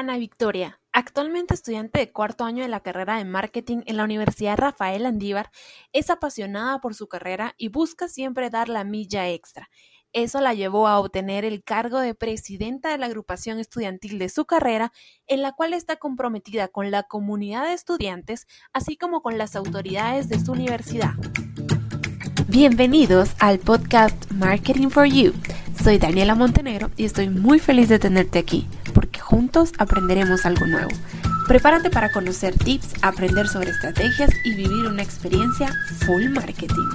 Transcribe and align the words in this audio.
Ana 0.00 0.16
Victoria, 0.16 0.80
actualmente 0.94 1.52
estudiante 1.52 1.98
de 1.98 2.10
cuarto 2.10 2.44
año 2.44 2.62
de 2.62 2.70
la 2.70 2.80
carrera 2.80 3.18
de 3.18 3.26
marketing 3.26 3.82
en 3.84 3.98
la 3.98 4.04
Universidad 4.04 4.56
Rafael 4.56 5.04
Andívar, 5.04 5.50
es 5.92 6.08
apasionada 6.08 6.80
por 6.80 6.94
su 6.94 7.06
carrera 7.06 7.54
y 7.58 7.68
busca 7.68 8.08
siempre 8.08 8.48
dar 8.48 8.70
la 8.70 8.82
milla 8.82 9.28
extra. 9.28 9.68
Eso 10.14 10.40
la 10.40 10.54
llevó 10.54 10.88
a 10.88 10.98
obtener 10.98 11.44
el 11.44 11.62
cargo 11.62 12.00
de 12.00 12.14
presidenta 12.14 12.88
de 12.88 12.96
la 12.96 13.06
agrupación 13.06 13.58
estudiantil 13.58 14.18
de 14.18 14.30
su 14.30 14.46
carrera, 14.46 14.90
en 15.26 15.42
la 15.42 15.52
cual 15.52 15.74
está 15.74 15.96
comprometida 15.96 16.68
con 16.68 16.90
la 16.90 17.02
comunidad 17.02 17.64
de 17.64 17.74
estudiantes, 17.74 18.46
así 18.72 18.96
como 18.96 19.20
con 19.20 19.36
las 19.36 19.54
autoridades 19.54 20.30
de 20.30 20.40
su 20.40 20.52
universidad. 20.52 21.12
Bienvenidos 22.48 23.32
al 23.38 23.58
podcast 23.58 24.32
Marketing 24.32 24.88
for 24.88 25.04
You. 25.04 25.34
Soy 25.84 25.98
Daniela 25.98 26.34
Montenegro 26.34 26.90
y 26.96 27.04
estoy 27.04 27.28
muy 27.28 27.58
feliz 27.58 27.90
de 27.90 27.98
tenerte 27.98 28.38
aquí 28.38 28.66
juntos 29.30 29.72
aprenderemos 29.78 30.44
algo 30.44 30.66
nuevo. 30.66 30.90
Prepárate 31.46 31.88
para 31.88 32.10
conocer 32.10 32.58
tips, 32.58 32.94
aprender 33.02 33.46
sobre 33.46 33.70
estrategias 33.70 34.30
y 34.44 34.54
vivir 34.54 34.86
una 34.86 35.02
experiencia 35.02 35.68
full 36.04 36.28
marketing. 36.30 36.88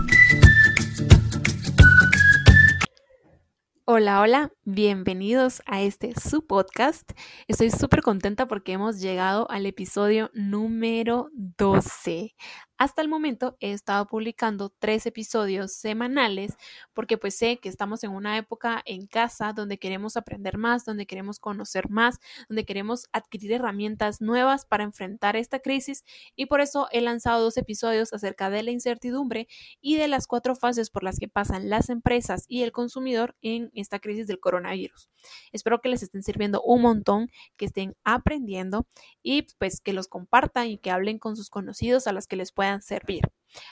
Hola, 3.85 4.20
hola, 4.20 4.52
bienvenidos 4.63 5.62
a 5.66 5.81
este 5.81 6.13
su 6.20 6.45
podcast. 6.45 7.12
Estoy 7.48 7.71
súper 7.71 8.02
contenta 8.02 8.48
porque 8.48 8.73
hemos 8.73 8.99
llegado 8.99 9.49
al 9.49 9.65
episodio 9.65 10.31
número 10.34 11.29
12. 11.34 12.35
Hasta 12.77 13.02
el 13.02 13.07
momento 13.07 13.55
he 13.61 13.71
estado 13.71 14.05
publicando 14.05 14.70
tres 14.79 15.05
episodios 15.05 15.71
semanales 15.71 16.57
porque 16.93 17.17
pues 17.17 17.38
sé 17.38 17.57
que 17.57 17.70
estamos 17.70 18.03
en 18.03 18.11
una 18.11 18.38
época 18.38 18.81
en 18.84 19.07
casa 19.07 19.53
donde 19.53 19.77
queremos 19.77 20.17
aprender 20.17 20.57
más, 20.57 20.84
donde 20.84 21.05
queremos 21.05 21.39
conocer 21.39 21.89
más, 21.89 22.20
donde 22.49 22.65
queremos 22.65 23.07
adquirir 23.13 23.53
herramientas 23.53 24.20
nuevas 24.20 24.65
para 24.65 24.84
enfrentar 24.84 25.38
esta 25.38 25.59
crisis 25.59 26.03
y 26.35 26.48
por 26.48 26.59
eso 26.59 26.90
he 26.91 26.99
lanzado 26.99 27.43
dos 27.43 27.55
episodios 27.55 28.12
acerca 28.12 28.49
de 28.49 28.62
la 28.62 28.71
incertidumbre 28.71 29.48
y 29.79 29.96
de 29.96 30.09
las 30.09 30.27
cuatro 30.27 30.53
fases 30.53 30.90
por 30.90 31.03
las 31.03 31.18
que 31.18 31.29
pasan 31.29 31.70
las 31.70 31.90
empresas 31.90 32.43
y 32.49 32.63
el 32.63 32.73
consumidor 32.73 33.37
en 33.41 33.71
esta 33.73 33.99
crisis 33.99 34.27
del 34.27 34.41
coronavirus. 34.41 35.09
Espero 35.53 35.79
que 35.79 35.90
les 35.90 36.03
estén 36.03 36.23
sirviendo 36.23 36.62
un 36.62 36.81
montón, 36.81 37.29
que 37.55 37.65
estén 37.65 37.96
aprendiendo 38.03 38.85
y 39.23 39.43
pues 39.59 39.79
que 39.79 39.93
los 39.93 40.09
compartan 40.09 40.68
y 40.68 40.77
que 40.77 40.91
hablen 40.91 41.20
con 41.20 41.37
sus 41.37 41.49
conocidos 41.49 42.05
a 42.07 42.12
los 42.12 42.27
que 42.27 42.35
les 42.35 42.51
puedan 42.51 42.65
servir. 42.82 43.21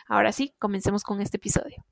Ahora 0.08 0.32
sí, 0.32 0.54
comencemos 0.60 1.04
con 1.04 1.22
este 1.22 1.38
episodio. 1.38 1.84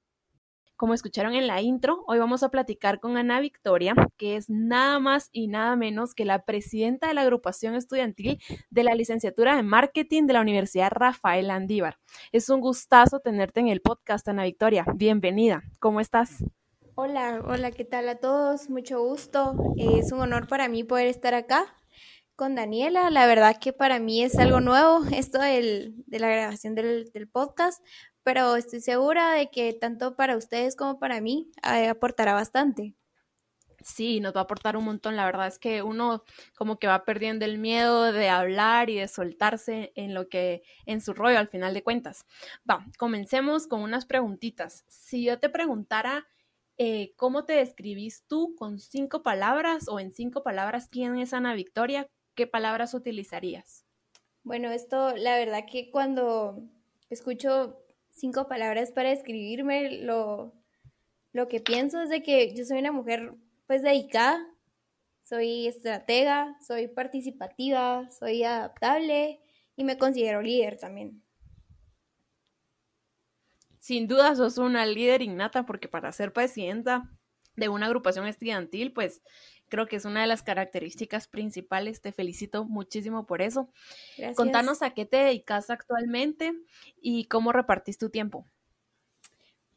Como 0.81 0.95
escucharon 0.95 1.35
en 1.35 1.45
la 1.45 1.61
intro, 1.61 2.03
hoy 2.07 2.17
vamos 2.17 2.41
a 2.41 2.49
platicar 2.49 2.99
con 2.99 3.15
Ana 3.15 3.39
Victoria, 3.39 3.93
que 4.17 4.35
es 4.35 4.49
nada 4.49 4.97
más 4.97 5.29
y 5.31 5.47
nada 5.47 5.75
menos 5.75 6.15
que 6.15 6.25
la 6.25 6.43
presidenta 6.43 7.07
de 7.07 7.13
la 7.13 7.21
agrupación 7.21 7.75
estudiantil 7.75 8.41
de 8.71 8.83
la 8.83 8.95
licenciatura 8.95 9.55
de 9.55 9.61
marketing 9.61 10.25
de 10.25 10.33
la 10.33 10.41
Universidad 10.41 10.89
Rafael 10.89 11.51
Andívar. 11.51 11.99
Es 12.31 12.49
un 12.49 12.61
gustazo 12.61 13.19
tenerte 13.19 13.59
en 13.59 13.67
el 13.67 13.81
podcast, 13.81 14.27
Ana 14.27 14.43
Victoria. 14.43 14.85
Bienvenida. 14.95 15.61
¿Cómo 15.79 15.99
estás? 15.99 16.43
Hola, 16.95 17.43
hola, 17.45 17.69
¿qué 17.69 17.85
tal 17.85 18.09
a 18.09 18.15
todos? 18.15 18.71
Mucho 18.71 19.03
gusto. 19.03 19.53
Es 19.77 20.11
un 20.11 20.21
honor 20.21 20.47
para 20.47 20.67
mí 20.67 20.83
poder 20.83 21.05
estar 21.05 21.35
acá 21.35 21.75
Daniela. 22.49 23.09
La 23.11 23.27
verdad 23.27 23.57
que 23.59 23.71
para 23.71 23.99
mí 23.99 24.23
es 24.23 24.37
algo 24.39 24.61
nuevo 24.61 25.03
esto 25.13 25.39
de 25.39 25.93
la 26.07 26.27
grabación 26.27 26.73
del, 26.73 27.29
podcast, 27.31 27.85
pero 28.23 28.55
estoy 28.55 28.81
segura 28.81 29.33
de 29.33 29.51
que 29.51 29.73
tanto 29.73 30.15
para 30.15 30.35
ustedes 30.35 30.75
como 30.75 30.99
para 30.99 31.21
mí 31.21 31.51
eh, 31.63 31.87
aportará 31.87 32.33
bastante. 32.33 32.95
Sí, 33.83 34.19
nos 34.19 34.35
va 34.35 34.41
a 34.41 34.43
aportar 34.43 34.75
un 34.75 34.85
montón. 34.85 35.15
La 35.15 35.25
verdad 35.25 35.47
es 35.47 35.59
que 35.59 35.83
uno 35.83 36.23
como 36.55 36.77
que 36.77 36.87
va 36.87 37.05
perdiendo 37.05 37.45
el 37.45 37.57
miedo 37.57 38.11
de 38.11 38.29
hablar 38.29 38.89
y 38.89 38.97
de 38.97 39.07
soltarse 39.07 39.91
en 39.95 40.13
lo 40.13 40.27
que, 40.27 40.63
en 40.85 41.01
su 41.01 41.13
rollo 41.13 41.39
al 41.39 41.47
final 41.47 41.73
de 41.73 41.83
cuentas. 41.83 42.25
Va, 42.69 42.85
comencemos 42.97 43.67
con 43.67 43.81
unas 43.81 44.05
preguntitas. 44.05 44.83
Si 44.87 45.23
yo 45.23 45.39
te 45.39 45.49
preguntara 45.49 46.27
eh, 46.77 47.13
cómo 47.15 47.45
te 47.45 47.53
describís 47.53 48.23
tú 48.27 48.55
con 48.55 48.79
cinco 48.79 49.21
palabras 49.21 49.87
o 49.87 49.99
en 49.99 50.13
cinco 50.13 50.41
palabras 50.43 50.87
quién 50.89 51.17
es 51.17 51.33
Ana 51.33 51.53
Victoria, 51.53 52.09
¿qué 52.41 52.47
palabras 52.47 52.95
utilizarías? 52.95 53.85
Bueno, 54.41 54.71
esto, 54.71 55.15
la 55.15 55.37
verdad 55.37 55.65
que 55.71 55.91
cuando 55.91 56.63
escucho 57.11 57.77
cinco 58.09 58.47
palabras 58.47 58.91
para 58.91 59.09
describirme, 59.09 60.01
lo, 60.01 60.51
lo 61.33 61.47
que 61.47 61.59
pienso 61.59 62.01
es 62.01 62.09
de 62.09 62.23
que 62.23 62.55
yo 62.55 62.65
soy 62.65 62.79
una 62.79 62.91
mujer 62.91 63.35
pues 63.67 63.83
dedicada, 63.83 64.43
soy 65.21 65.67
estratega, 65.67 66.57
soy 66.65 66.87
participativa, 66.87 68.09
soy 68.09 68.43
adaptable 68.43 69.39
y 69.75 69.83
me 69.83 69.99
considero 69.99 70.41
líder 70.41 70.79
también. 70.79 71.21
Sin 73.77 74.07
duda 74.07 74.35
sos 74.35 74.57
una 74.57 74.87
líder 74.87 75.21
innata 75.21 75.67
porque 75.67 75.87
para 75.87 76.11
ser 76.11 76.33
presidenta 76.33 77.07
de 77.55 77.69
una 77.69 77.85
agrupación 77.85 78.25
estudiantil, 78.25 78.93
pues 78.93 79.21
creo 79.71 79.87
que 79.87 79.95
es 79.95 80.05
una 80.05 80.21
de 80.21 80.27
las 80.27 80.43
características 80.43 81.27
principales. 81.27 82.01
Te 82.01 82.11
felicito 82.11 82.65
muchísimo 82.65 83.25
por 83.25 83.41
eso. 83.41 83.69
Contanos 84.35 84.83
a 84.83 84.93
qué 84.93 85.05
te 85.05 85.17
dedicas 85.17 85.71
actualmente 85.71 86.53
y 87.01 87.25
cómo 87.25 87.53
repartís 87.53 87.97
tu 87.97 88.09
tiempo. 88.09 88.45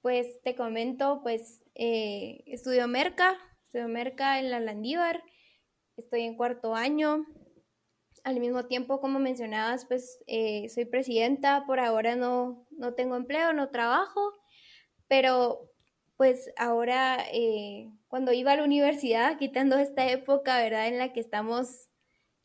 Pues 0.03 0.43
te 0.43 0.55
comento, 0.55 1.21
pues 1.23 1.63
eh, 1.75 2.43
estudio 2.47 2.87
Merca, 2.89 3.39
estudio 3.65 3.89
Merca 3.89 4.39
en 4.39 4.51
la 4.51 4.61
Landívar, 4.61 5.23
estoy 5.97 6.23
en 6.23 6.37
cuarto 6.37 6.75
año. 6.75 7.25
Al 8.25 8.41
mismo 8.41 8.67
tiempo, 8.67 9.01
como 9.01 9.19
mencionabas, 9.19 9.87
pues 9.87 10.19
eh, 10.27 10.69
soy 10.71 10.87
presidenta, 10.87 11.65
por 11.67 11.79
ahora 11.79 12.17
no, 12.17 12.67
no 12.71 12.95
tengo 12.95 13.17
empleo, 13.17 13.53
no 13.53 13.71
trabajo, 13.71 14.33
pero 15.09 15.71
pues 16.17 16.51
ahora 16.57 17.25
eh, 17.33 17.91
cuando 18.15 18.33
iba 18.33 18.53
a 18.53 18.57
la 18.57 18.63
universidad, 18.63 19.39
quitando 19.39 19.77
esta 19.77 20.09
época, 20.09 20.63
¿verdad? 20.63 20.87
En 20.87 20.99
la 20.99 21.13
que 21.13 21.19
estamos 21.19 21.89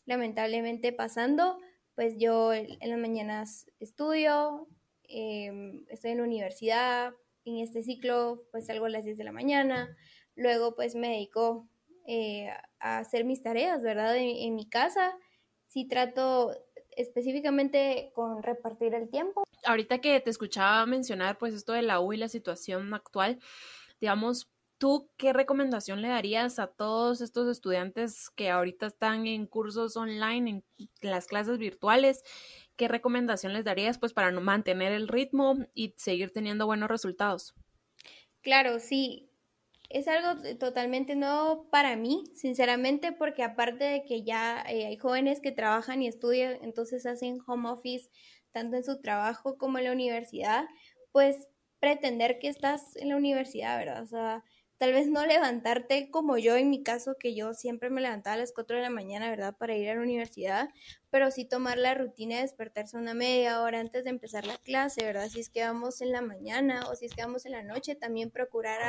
lamentablemente 0.06 0.92
pasando, 0.92 1.60
pues 1.94 2.16
yo 2.18 2.56
en 2.56 2.80
las 2.82 2.98
mañanas 2.98 3.68
estudio, 3.80 4.68
em, 5.04 5.86
estoy 5.90 6.14
en 6.14 6.18
la 6.18 6.24
universidad, 6.24 7.14
en 7.46 7.60
este 7.60 7.84
ciclo 7.84 8.48
pues 8.52 8.66
salgo 8.66 8.88
a 8.88 8.90
las 8.90 9.04
10 9.04 9.20
de 9.20 9.24
la 9.24 9.32
mañana, 9.32 9.96
luego 10.34 10.74
pues 10.74 10.96
me 10.96 11.10
dedico 11.10 11.70
eh, 12.08 12.50
a 12.80 12.98
hacer 12.98 13.24
mis 13.24 13.44
tareas, 13.44 13.84
¿verdad? 13.84 14.18
En, 14.18 14.38
en 14.38 14.56
mi 14.56 14.68
casa, 14.68 15.16
sí 15.68 15.88
trato 15.88 16.52
específicamente 16.98 18.10
con 18.16 18.42
repartir 18.42 18.96
el 18.96 19.08
tiempo. 19.12 19.44
Ahorita 19.66 20.02
que 20.02 20.20
te 20.20 20.32
escuchaba 20.32 20.88
mencionar 20.88 21.38
pues 21.38 21.54
esto 21.54 21.74
de 21.74 21.84
la 21.84 22.00
U 22.00 22.12
y 22.12 22.18
la 22.18 22.28
situación 22.28 22.92
actual, 22.96 23.38
digamos, 24.02 24.50
¿tú 24.80 25.12
qué 25.18 25.34
recomendación 25.34 26.02
le 26.02 26.08
darías 26.08 26.58
a 26.58 26.68
todos 26.68 27.22
estos 27.22 27.48
estudiantes 27.48 28.32
que 28.32 28.50
ahorita 28.50 28.88
están 28.88 29.28
en 29.28 29.46
cursos 29.46 29.96
online, 29.96 30.50
en 30.50 30.64
las 31.02 31.28
clases 31.28 31.60
virtuales? 31.60 32.24
¿Qué 32.76 32.88
recomendación 32.88 33.54
les 33.54 33.66
darías 33.66 34.00
pues 34.00 34.14
para 34.14 34.32
mantener 34.32 34.94
el 34.94 35.08
ritmo 35.08 35.58
y 35.76 35.94
seguir 35.98 36.32
teniendo 36.32 36.66
buenos 36.66 36.90
resultados? 36.90 37.54
Claro, 38.42 38.80
sí, 38.80 39.30
es 39.90 40.08
algo 40.08 40.42
totalmente 40.60 41.16
nuevo 41.16 41.70
para 41.70 41.96
mí, 41.96 42.24
sinceramente, 42.36 43.12
porque 43.12 43.44
aparte 43.44 43.84
de 43.84 44.04
que 44.06 44.24
ya 44.24 44.64
eh, 44.70 44.86
hay 44.86 44.98
jóvenes 44.98 45.42
que 45.42 45.52
trabajan 45.52 46.02
y 46.02 46.08
estudian, 46.08 46.58
entonces 46.62 47.06
hacen 47.06 47.40
home 47.46 47.70
office 47.70 48.10
tanto 48.52 48.78
en 48.78 48.84
su 48.84 49.02
trabajo 49.02 49.58
como 49.58 49.78
en 49.78 49.86
la 49.86 49.92
universidad, 49.92 50.66
pues 51.12 51.48
pretender 51.80 52.40
que 52.40 52.50
estás 52.50 52.96
en 52.98 53.10
la 53.10 53.18
universidad, 53.18 53.78
¿verdad? 53.78 54.04
O 54.04 54.08
sea, 54.08 54.44
tal 54.80 54.94
vez 54.94 55.08
no 55.10 55.26
levantarte 55.26 56.10
como 56.10 56.38
yo 56.38 56.56
en 56.56 56.70
mi 56.70 56.84
caso, 56.84 57.16
que 57.20 57.36
yo 57.36 57.54
siempre 57.54 57.90
me 57.90 58.00
levantaba 58.00 58.36
a 58.36 58.38
las 58.38 58.54
4 58.54 58.78
de 58.78 58.82
la 58.82 58.90
mañana, 58.90 59.30
¿verdad? 59.30 59.56
Para 59.58 59.76
ir 59.76 59.90
a 59.90 59.96
la 59.96 60.02
universidad, 60.02 60.70
pero 61.10 61.30
sí 61.32 61.44
tomar 61.44 61.78
la 61.78 61.96
rutina 61.96 62.38
de 62.38 62.44
despertarse 62.44 62.96
una 62.96 63.14
media 63.14 63.62
hora 63.62 63.82
antes 63.82 64.06
de 64.06 64.10
empezar 64.10 64.48
la 64.48 64.58
clase, 64.58 65.04
¿verdad? 65.04 65.28
Si 65.28 65.42
es 65.42 65.50
que 65.50 65.64
vamos 65.64 66.00
en 66.00 66.14
la 66.14 66.22
mañana 66.22 66.90
o 66.90 66.96
si 66.96 67.08
es 67.08 67.14
que 67.14 67.22
vamos 67.22 67.46
en 67.46 67.52
la 67.52 67.62
noche, 67.62 67.96
también 67.96 68.32
procurar 68.32 68.80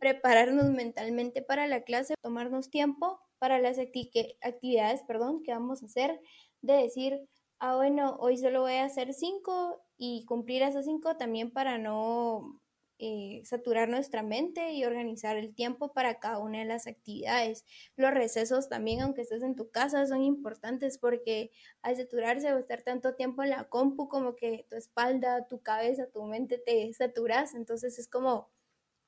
prepararnos 0.00 0.70
mentalmente 0.70 1.42
para 1.42 1.66
la 1.66 1.82
clase, 1.82 2.14
tomarnos 2.22 2.70
tiempo 2.70 3.20
para 3.38 3.58
las 3.58 3.78
actividades, 3.78 5.02
perdón, 5.06 5.42
que 5.42 5.52
vamos 5.52 5.82
a 5.82 5.86
hacer, 5.86 6.18
de 6.62 6.72
decir, 6.72 7.20
ah, 7.58 7.76
bueno, 7.76 8.16
hoy 8.18 8.38
solo 8.38 8.62
voy 8.62 8.74
a 8.74 8.84
hacer 8.84 9.12
cinco 9.12 9.82
y 9.98 10.24
cumplir 10.24 10.62
esas 10.62 10.86
cinco 10.86 11.18
también 11.18 11.52
para 11.52 11.76
no 11.76 12.62
eh, 12.98 13.42
saturar 13.44 13.88
nuestra 13.88 14.22
mente 14.22 14.72
y 14.72 14.84
organizar 14.84 15.36
el 15.36 15.54
tiempo 15.54 15.92
para 15.92 16.18
cada 16.18 16.38
una 16.38 16.58
de 16.58 16.64
las 16.64 16.86
actividades. 16.86 17.64
Los 17.96 18.12
recesos 18.12 18.68
también, 18.68 19.02
aunque 19.02 19.22
estés 19.22 19.42
en 19.42 19.54
tu 19.54 19.70
casa, 19.70 20.06
son 20.06 20.22
importantes 20.22 20.98
porque 20.98 21.50
al 21.82 21.96
saturarse 21.96 22.52
o 22.52 22.58
estar 22.58 22.82
tanto 22.82 23.14
tiempo 23.14 23.42
en 23.42 23.50
la 23.50 23.68
compu, 23.68 24.08
como 24.08 24.34
que 24.34 24.66
tu 24.68 24.76
espalda, 24.76 25.46
tu 25.46 25.60
cabeza, 25.62 26.10
tu 26.10 26.24
mente 26.24 26.58
te 26.58 26.92
saturas, 26.92 27.54
entonces 27.54 27.98
es 27.98 28.08
como 28.08 28.50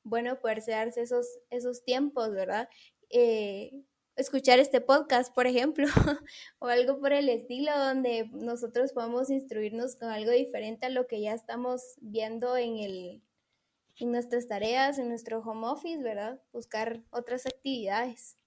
bueno 0.03 0.41
poderse 0.41 0.71
darse 0.73 1.03
esos, 1.03 1.27
esos 1.51 1.83
tiempos, 1.85 2.31
¿verdad? 2.33 2.69
Eh, 3.11 3.83
escuchar 4.17 4.59
este 4.59 4.81
podcast, 4.81 5.35
por 5.35 5.47
ejemplo, 5.47 5.87
o 6.59 6.67
algo 6.67 7.01
por 7.01 7.13
el 7.13 7.29
estilo, 7.29 7.77
donde 7.77 8.29
nosotros 8.33 8.93
podamos 8.93 9.31
instruirnos 9.31 9.97
con 9.97 10.11
algo 10.11 10.31
diferente 10.31 10.87
a 10.87 10.91
lo 10.91 11.07
que 11.07 11.21
ya 11.21 11.33
estamos 11.33 11.97
viendo 12.01 12.57
en, 12.57 12.79
el, 12.79 13.23
en 14.01 14.13
nuestras 14.13 14.49
tareas, 14.49 14.99
en 14.99 15.09
nuestro 15.09 15.41
home 15.41 15.67
office, 15.67 16.03
¿verdad? 16.03 16.41
Buscar 16.53 17.03
otras 17.11 17.47
actividades 17.47 18.41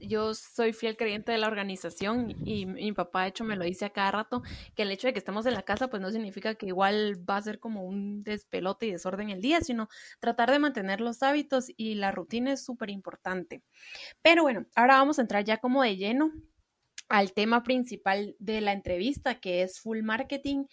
yo 0.00 0.34
soy 0.34 0.72
fiel 0.72 0.96
creyente 0.96 1.32
de 1.32 1.38
la 1.38 1.46
organización 1.46 2.34
y, 2.44 2.66
mi 2.66 2.92
papá 2.92 3.22
de 3.22 3.28
hecho 3.28 3.44
me 3.44 3.56
lo 3.56 3.64
dice 3.64 3.84
a 3.84 3.90
cada 3.90 4.10
rato 4.10 4.42
que 4.74 4.82
el 4.82 4.90
hecho 4.90 5.06
de 5.06 5.12
que 5.12 5.18
estemos 5.18 5.46
en 5.46 5.54
la 5.54 5.62
casa 5.62 5.88
pues 5.88 6.02
no 6.02 6.10
significa 6.10 6.54
que 6.54 6.66
igual 6.66 7.18
va 7.28 7.36
a 7.36 7.42
ser 7.42 7.58
como 7.58 7.84
un 7.84 8.22
despelote 8.22 8.86
y 8.86 8.92
desorden 8.92 9.30
el 9.30 9.40
día, 9.40 9.60
sino 9.60 9.88
tratar 10.20 10.50
de 10.50 10.58
mantener 10.58 11.00
los 11.00 11.22
hábitos 11.22 11.66
y 11.76 11.94
la 11.94 12.10
rutina 12.10 12.52
es 12.52 12.64
súper 12.64 12.90
importante. 12.90 13.62
Pero 14.22 14.42
bueno, 14.42 14.66
ahora 14.74 14.96
vamos 14.96 15.18
a 15.18 15.22
entrar 15.22 15.44
ya 15.44 15.58
como 15.58 15.82
de 15.82 15.96
lleno 15.96 16.32
al 17.08 17.32
tema 17.32 17.62
principal 17.62 18.36
de 18.38 18.60
la 18.60 18.72
entrevista 18.72 19.40
que 19.40 19.62
es 19.62 19.80
full 19.80 20.02
marketing 20.02 20.64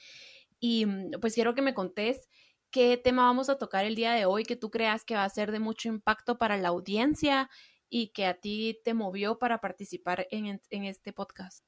y 0.60 0.86
pues 1.22 1.34
quiero 1.36 1.56
que 1.56 1.62
me 1.62 1.74
contés 1.74 2.30
qué 2.72 2.98
tema 2.98 3.24
vamos 3.24 3.50
a 3.50 3.58
tocar 3.58 3.86
el 3.86 3.96
día 3.96 4.14
de 4.14 4.26
hoy 4.26 4.44
que 4.44 4.56
tú 4.56 4.70
creas 4.70 5.04
que 5.04 5.16
va 5.16 5.24
a 5.24 5.30
ser 5.30 5.52
de 5.52 5.60
mucho 5.60 5.90
impacto 5.90 6.38
para 6.38 6.58
la 6.58 6.70
audiencia 6.70 7.50
y 7.90 8.10
que 8.10 8.26
a 8.26 8.40
ti 8.40 8.80
te 8.84 8.94
movió 8.94 9.40
para 9.40 9.62
participar 9.62 10.28
en, 10.32 10.60
este 10.86 11.12
podcast? 11.12 11.66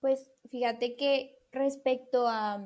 Pues 0.00 0.30
fíjate 0.50 0.96
que 0.96 1.36
respecto 1.50 2.28
a, 2.28 2.64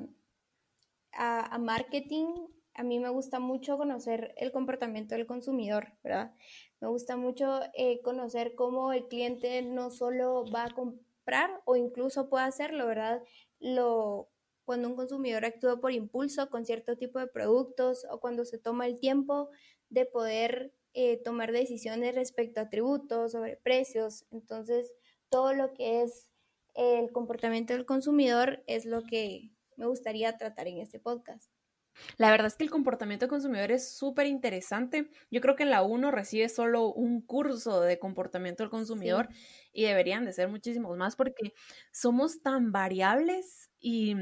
a, 1.13 1.57
marketing, 1.57 2.27
a 2.75 2.83
mí 2.83 2.99
me 2.99 3.09
gusta 3.09 3.39
mucho 3.39 3.77
conocer 3.77 4.33
el 4.37 4.51
comportamiento 4.51 5.15
del 5.15 5.25
consumidor, 5.25 5.97
¿verdad? 6.03 6.33
Me 6.79 6.87
gusta 6.87 7.17
mucho 7.17 7.61
eh, 7.73 8.01
conocer 8.03 8.53
cómo 8.55 8.93
el 8.93 9.07
cliente 9.07 9.61
no 9.63 9.89
solo 9.89 10.45
va 10.53 10.65
a 10.65 10.73
comprar 10.73 11.61
o 11.65 11.75
incluso 11.75 12.29
puede 12.29 12.45
hacerlo, 12.45 12.85
¿verdad? 12.85 13.23
Lo, 13.59 14.29
cuando 14.65 14.89
un 14.89 14.95
consumidor 14.95 15.45
actúa 15.45 15.79
por 15.79 15.91
impulso 15.91 16.49
con 16.49 16.65
cierto 16.65 16.97
tipo 16.97 17.19
de 17.19 17.27
productos 17.27 18.05
o 18.09 18.19
cuando 18.19 18.45
se 18.45 18.57
toma 18.57 18.87
el 18.87 18.99
tiempo 18.99 19.49
de 19.89 20.05
poder 20.05 20.73
eh, 20.93 21.21
tomar 21.23 21.51
decisiones 21.51 22.15
respecto 22.15 22.61
a 22.61 22.69
tributos, 22.69 23.33
sobre 23.33 23.57
precios. 23.57 24.25
Entonces, 24.31 24.93
todo 25.29 25.53
lo 25.53 25.73
que 25.73 26.01
es 26.01 26.31
el 26.73 27.11
comportamiento 27.11 27.73
del 27.73 27.85
consumidor 27.85 28.63
es 28.67 28.85
lo 28.85 29.03
que 29.03 29.51
me 29.77 29.85
gustaría 29.85 30.37
tratar 30.37 30.67
en 30.67 30.79
este 30.79 30.99
podcast. 30.99 31.51
La 32.17 32.31
verdad 32.31 32.47
es 32.47 32.55
que 32.55 32.63
el 32.63 32.69
comportamiento 32.69 33.25
del 33.25 33.29
consumidor 33.29 33.71
es 33.71 33.95
súper 33.95 34.27
interesante. 34.27 35.09
Yo 35.31 35.41
creo 35.41 35.55
que 35.55 35.63
en 35.63 35.69
la 35.69 35.83
1 35.83 36.11
recibe 36.11 36.49
solo 36.49 36.91
un 36.93 37.21
curso 37.21 37.81
de 37.81 37.99
comportamiento 37.99 38.63
del 38.63 38.69
consumidor 38.69 39.29
y 39.71 39.83
deberían 39.83 40.25
de 40.25 40.33
ser 40.33 40.49
muchísimos 40.49 40.97
más 40.97 41.15
porque 41.15 41.53
somos 41.91 42.41
tan 42.41 42.71
variables 42.71 43.69
y 43.79 44.15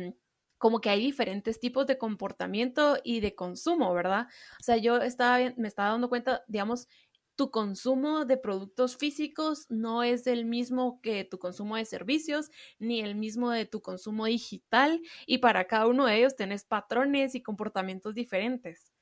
como 0.64 0.80
que 0.80 0.90
hay 0.90 1.02
diferentes 1.02 1.60
tipos 1.60 1.86
de 1.88 1.98
comportamiento 1.98 2.96
y 3.04 3.20
de 3.20 3.36
consumo, 3.36 3.94
¿verdad? 3.94 4.28
O 4.62 4.64
sea, 4.64 4.78
yo 4.78 4.96
estaba, 4.96 5.40
me 5.58 5.68
estaba 5.68 5.90
dando 5.90 6.08
cuenta, 6.08 6.46
digamos, 6.48 6.88
tu 7.36 7.52
consumo 7.52 8.24
de 8.24 8.38
productos 8.38 8.96
físicos 8.96 9.66
no 9.68 10.04
es 10.04 10.26
el 10.26 10.46
mismo 10.46 11.02
que 11.02 11.26
tu 11.26 11.38
consumo 11.38 11.76
de 11.76 11.84
servicios, 11.84 12.50
ni 12.80 13.02
el 13.02 13.16
mismo 13.16 13.52
de 13.52 13.66
tu 13.66 13.82
consumo 13.82 14.24
digital, 14.24 15.02
y 15.26 15.40
para 15.40 15.68
cada 15.68 15.86
uno 15.86 16.06
de 16.06 16.20
ellos 16.20 16.38
tenés 16.38 16.64
patrones 16.64 17.36
y 17.36 17.44
comportamientos 17.44 18.16
diferentes. 18.16 18.94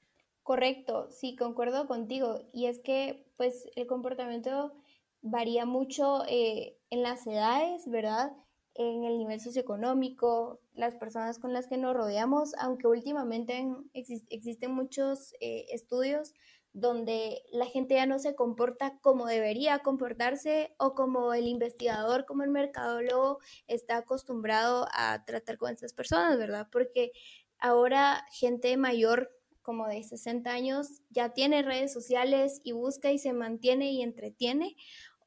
Correcto, 0.41 1.11
sí, 1.11 1.35
concuerdo 1.35 1.85
contigo. 1.85 2.49
Y 2.53 2.65
es 2.65 2.79
que, 2.79 3.31
pues, 3.37 3.69
el 3.75 3.85
comportamiento 3.85 4.73
varía 5.21 5.67
mucho 5.67 6.23
eh, 6.27 6.79
en 6.89 7.03
las 7.03 7.27
edades, 7.27 7.87
¿verdad? 7.87 8.31
En 8.75 9.03
el 9.03 9.17
nivel 9.17 9.39
socioeconómico, 9.39 10.59
las 10.73 10.95
personas 10.95 11.39
con 11.39 11.53
las 11.53 11.67
que 11.67 11.77
nos 11.77 11.95
rodeamos, 11.95 12.53
aunque 12.57 12.87
últimamente 12.87 13.67
existen 13.93 14.71
muchos 14.71 15.33
eh, 15.39 15.65
estudios 15.71 16.33
donde 16.73 17.43
la 17.51 17.65
gente 17.65 17.95
ya 17.95 18.05
no 18.05 18.17
se 18.17 18.33
comporta 18.33 18.97
como 19.01 19.25
debería 19.25 19.79
comportarse 19.79 20.73
o 20.77 20.95
como 20.95 21.33
el 21.33 21.47
investigador, 21.47 22.25
como 22.25 22.43
el 22.43 22.49
mercadólogo 22.49 23.39
está 23.67 23.97
acostumbrado 23.97 24.87
a 24.93 25.25
tratar 25.25 25.57
con 25.57 25.71
estas 25.71 25.93
personas, 25.93 26.37
¿verdad? 26.37 26.67
Porque 26.71 27.11
ahora 27.59 28.25
gente 28.31 28.77
mayor 28.77 29.31
como 29.61 29.87
de 29.87 30.01
60 30.03 30.49
años 30.51 31.01
ya 31.09 31.33
tiene 31.33 31.61
redes 31.61 31.93
sociales 31.93 32.61
y 32.63 32.71
busca 32.71 33.11
y 33.11 33.19
se 33.19 33.33
mantiene 33.33 33.91
y 33.91 34.01
entretiene 34.01 34.75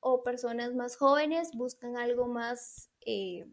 o 0.07 0.23
personas 0.23 0.75
más 0.75 0.97
jóvenes 0.97 1.53
buscan 1.55 1.97
algo 1.97 2.29
más 2.29 2.91
eh, 3.07 3.47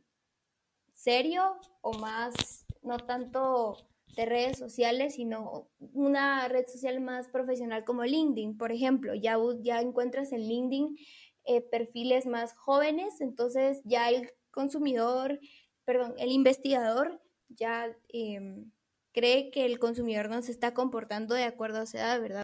serio 0.94 1.56
o 1.80 1.94
más, 1.94 2.66
no 2.84 2.98
tanto 2.98 3.78
de 4.18 4.26
redes 4.26 4.58
sociales, 4.58 5.16
sino 5.16 5.70
una 5.94 6.46
red 6.50 6.68
social 6.68 7.00
más 7.00 7.30
profesional 7.30 7.86
como 7.86 8.04
LinkedIn, 8.04 8.58
por 8.58 8.74
ejemplo. 8.74 9.16
Ya, 9.16 9.38
ya 9.62 9.80
encuentras 9.80 10.34
en 10.34 10.42
LinkedIn 10.42 10.98
eh, 11.46 11.62
perfiles 11.62 12.26
más 12.26 12.54
jóvenes, 12.54 13.22
entonces 13.22 13.80
ya 13.86 14.10
el 14.10 14.30
consumidor, 14.52 15.40
perdón, 15.86 16.16
el 16.18 16.32
investigador 16.32 17.22
ya 17.48 17.96
em, 18.10 18.70
cree 19.14 19.52
que 19.52 19.66
el 19.66 19.80
consumidor 19.80 20.30
no 20.30 20.42
se 20.42 20.52
está 20.52 20.74
comportando 20.74 21.34
de 21.34 21.46
acuerdo 21.46 21.80
a 21.80 21.84
esa 21.84 22.00
edad, 22.00 22.22
¿verdad? 22.22 22.44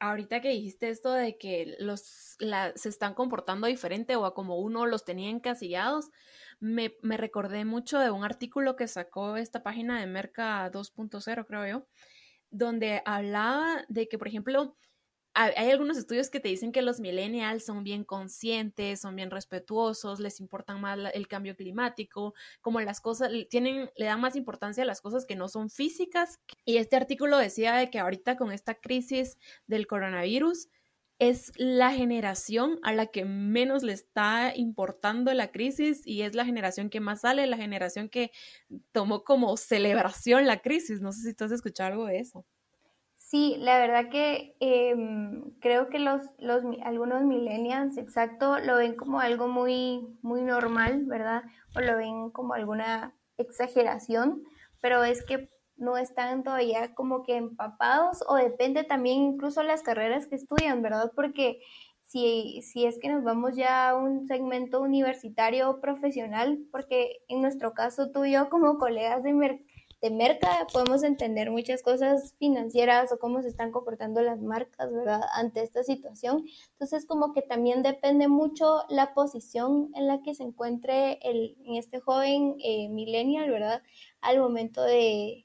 Ahorita 0.00 0.40
que 0.40 0.48
dijiste 0.48 0.88
esto 0.88 1.12
de 1.12 1.36
que 1.38 1.76
los 1.78 2.36
se 2.74 2.88
están 2.88 3.14
comportando 3.14 3.66
diferente 3.66 4.16
o 4.16 4.24
a 4.24 4.34
como 4.34 4.58
uno 4.58 4.86
los 4.86 5.04
tenía 5.04 5.30
encasillados, 5.30 6.10
me, 6.58 6.96
me, 7.02 7.16
recordé 7.16 7.64
mucho 7.64 7.98
de 7.98 8.10
un 8.10 8.24
artículo 8.24 8.76
que 8.76 8.88
sacó 8.88 9.36
esta 9.36 9.62
página 9.62 10.00
de 10.00 10.06
Merca 10.06 10.70
2.0, 10.72 11.46
creo 11.46 11.66
yo, 11.66 11.86
donde 12.50 13.02
hablaba 13.04 13.84
de 13.88 14.08
que, 14.08 14.18
por 14.18 14.28
ejemplo, 14.28 14.76
hay 15.34 15.70
algunos 15.70 15.96
estudios 15.96 16.28
que 16.28 16.40
te 16.40 16.48
dicen 16.48 16.72
que 16.72 16.82
los 16.82 17.00
millennials 17.00 17.64
son 17.64 17.84
bien 17.84 18.04
conscientes, 18.04 19.00
son 19.00 19.14
bien 19.16 19.30
respetuosos, 19.30 20.20
les 20.20 20.40
importan 20.40 20.80
más 20.80 20.98
el 21.14 21.28
cambio 21.28 21.56
climático, 21.56 22.34
como 22.60 22.80
las 22.80 23.00
cosas, 23.00 23.30
tienen, 23.48 23.90
le 23.96 24.06
dan 24.06 24.20
más 24.20 24.36
importancia 24.36 24.82
a 24.82 24.86
las 24.86 25.00
cosas 25.00 25.26
que 25.26 25.36
no 25.36 25.48
son 25.48 25.70
físicas. 25.70 26.40
Y 26.64 26.78
este 26.78 26.96
artículo 26.96 27.38
decía 27.38 27.74
de 27.76 27.90
que 27.90 27.98
ahorita 28.00 28.36
con 28.36 28.52
esta 28.52 28.74
crisis 28.74 29.38
del 29.66 29.86
coronavirus, 29.86 30.68
es 31.20 31.52
la 31.56 31.92
generación 31.92 32.78
a 32.82 32.94
la 32.94 33.06
que 33.06 33.26
menos 33.26 33.82
le 33.82 33.92
está 33.92 34.54
importando 34.56 35.34
la 35.34 35.52
crisis 35.52 36.00
y 36.06 36.22
es 36.22 36.34
la 36.34 36.46
generación 36.46 36.88
que 36.88 37.00
más 37.00 37.20
sale, 37.20 37.46
la 37.46 37.58
generación 37.58 38.08
que 38.08 38.32
tomó 38.92 39.22
como 39.22 39.54
celebración 39.58 40.46
la 40.46 40.62
crisis. 40.62 41.02
No 41.02 41.12
sé 41.12 41.20
si 41.28 41.34
tú 41.34 41.44
has 41.44 41.52
escuchado 41.52 41.92
algo 41.92 42.06
de 42.06 42.20
eso. 42.20 42.46
Sí, 43.30 43.54
la 43.60 43.78
verdad 43.78 44.10
que 44.10 44.56
em, 44.58 45.52
creo 45.60 45.88
que 45.88 46.00
los, 46.00 46.20
los, 46.38 46.64
algunos 46.82 47.22
millennials, 47.22 47.96
exacto, 47.96 48.58
lo 48.58 48.76
ven 48.76 48.96
como 48.96 49.20
algo 49.20 49.46
muy, 49.46 50.04
muy 50.20 50.42
normal, 50.42 51.04
¿verdad? 51.06 51.44
O 51.76 51.80
lo 51.80 51.96
ven 51.96 52.30
como 52.30 52.54
alguna 52.54 53.14
exageración, 53.36 54.42
pero 54.80 55.04
es 55.04 55.24
que 55.24 55.48
no 55.76 55.96
están 55.96 56.42
todavía 56.42 56.92
como 56.96 57.22
que 57.22 57.36
empapados 57.36 58.24
o 58.26 58.34
depende 58.34 58.82
también 58.82 59.20
incluso 59.20 59.62
las 59.62 59.82
carreras 59.82 60.26
que 60.26 60.34
estudian, 60.34 60.82
¿verdad? 60.82 61.12
Porque 61.14 61.60
si, 62.06 62.62
si 62.62 62.84
es 62.84 62.98
que 62.98 63.08
nos 63.10 63.22
vamos 63.22 63.54
ya 63.54 63.90
a 63.90 63.96
un 63.96 64.26
segmento 64.26 64.80
universitario 64.80 65.80
profesional, 65.80 66.58
porque 66.72 67.22
en 67.28 67.42
nuestro 67.42 67.74
caso 67.74 68.10
tú 68.10 68.24
y 68.24 68.32
yo 68.32 68.50
como 68.50 68.76
colegas 68.78 69.22
de, 69.22 69.32
de 70.00 70.10
merca 70.10 70.66
podemos 70.72 71.02
entender 71.02 71.50
muchas 71.50 71.82
cosas 71.82 72.34
financieras 72.38 73.12
o 73.12 73.18
cómo 73.18 73.42
se 73.42 73.48
están 73.48 73.70
comportando 73.70 74.22
las 74.22 74.40
marcas, 74.40 74.90
¿verdad? 74.90 75.20
Ante 75.34 75.62
esta 75.62 75.82
situación. 75.82 76.44
Entonces, 76.72 77.04
como 77.04 77.32
que 77.34 77.42
también 77.42 77.82
depende 77.82 78.26
mucho 78.28 78.84
la 78.88 79.12
posición 79.12 79.90
en 79.94 80.06
la 80.06 80.22
que 80.22 80.34
se 80.34 80.44
encuentre 80.44 81.18
el, 81.22 81.56
este 81.76 82.00
joven 82.00 82.56
eh, 82.64 82.88
millennial, 82.88 83.50
¿verdad? 83.50 83.82
Al 84.22 84.38
momento 84.38 84.82
de, 84.82 85.44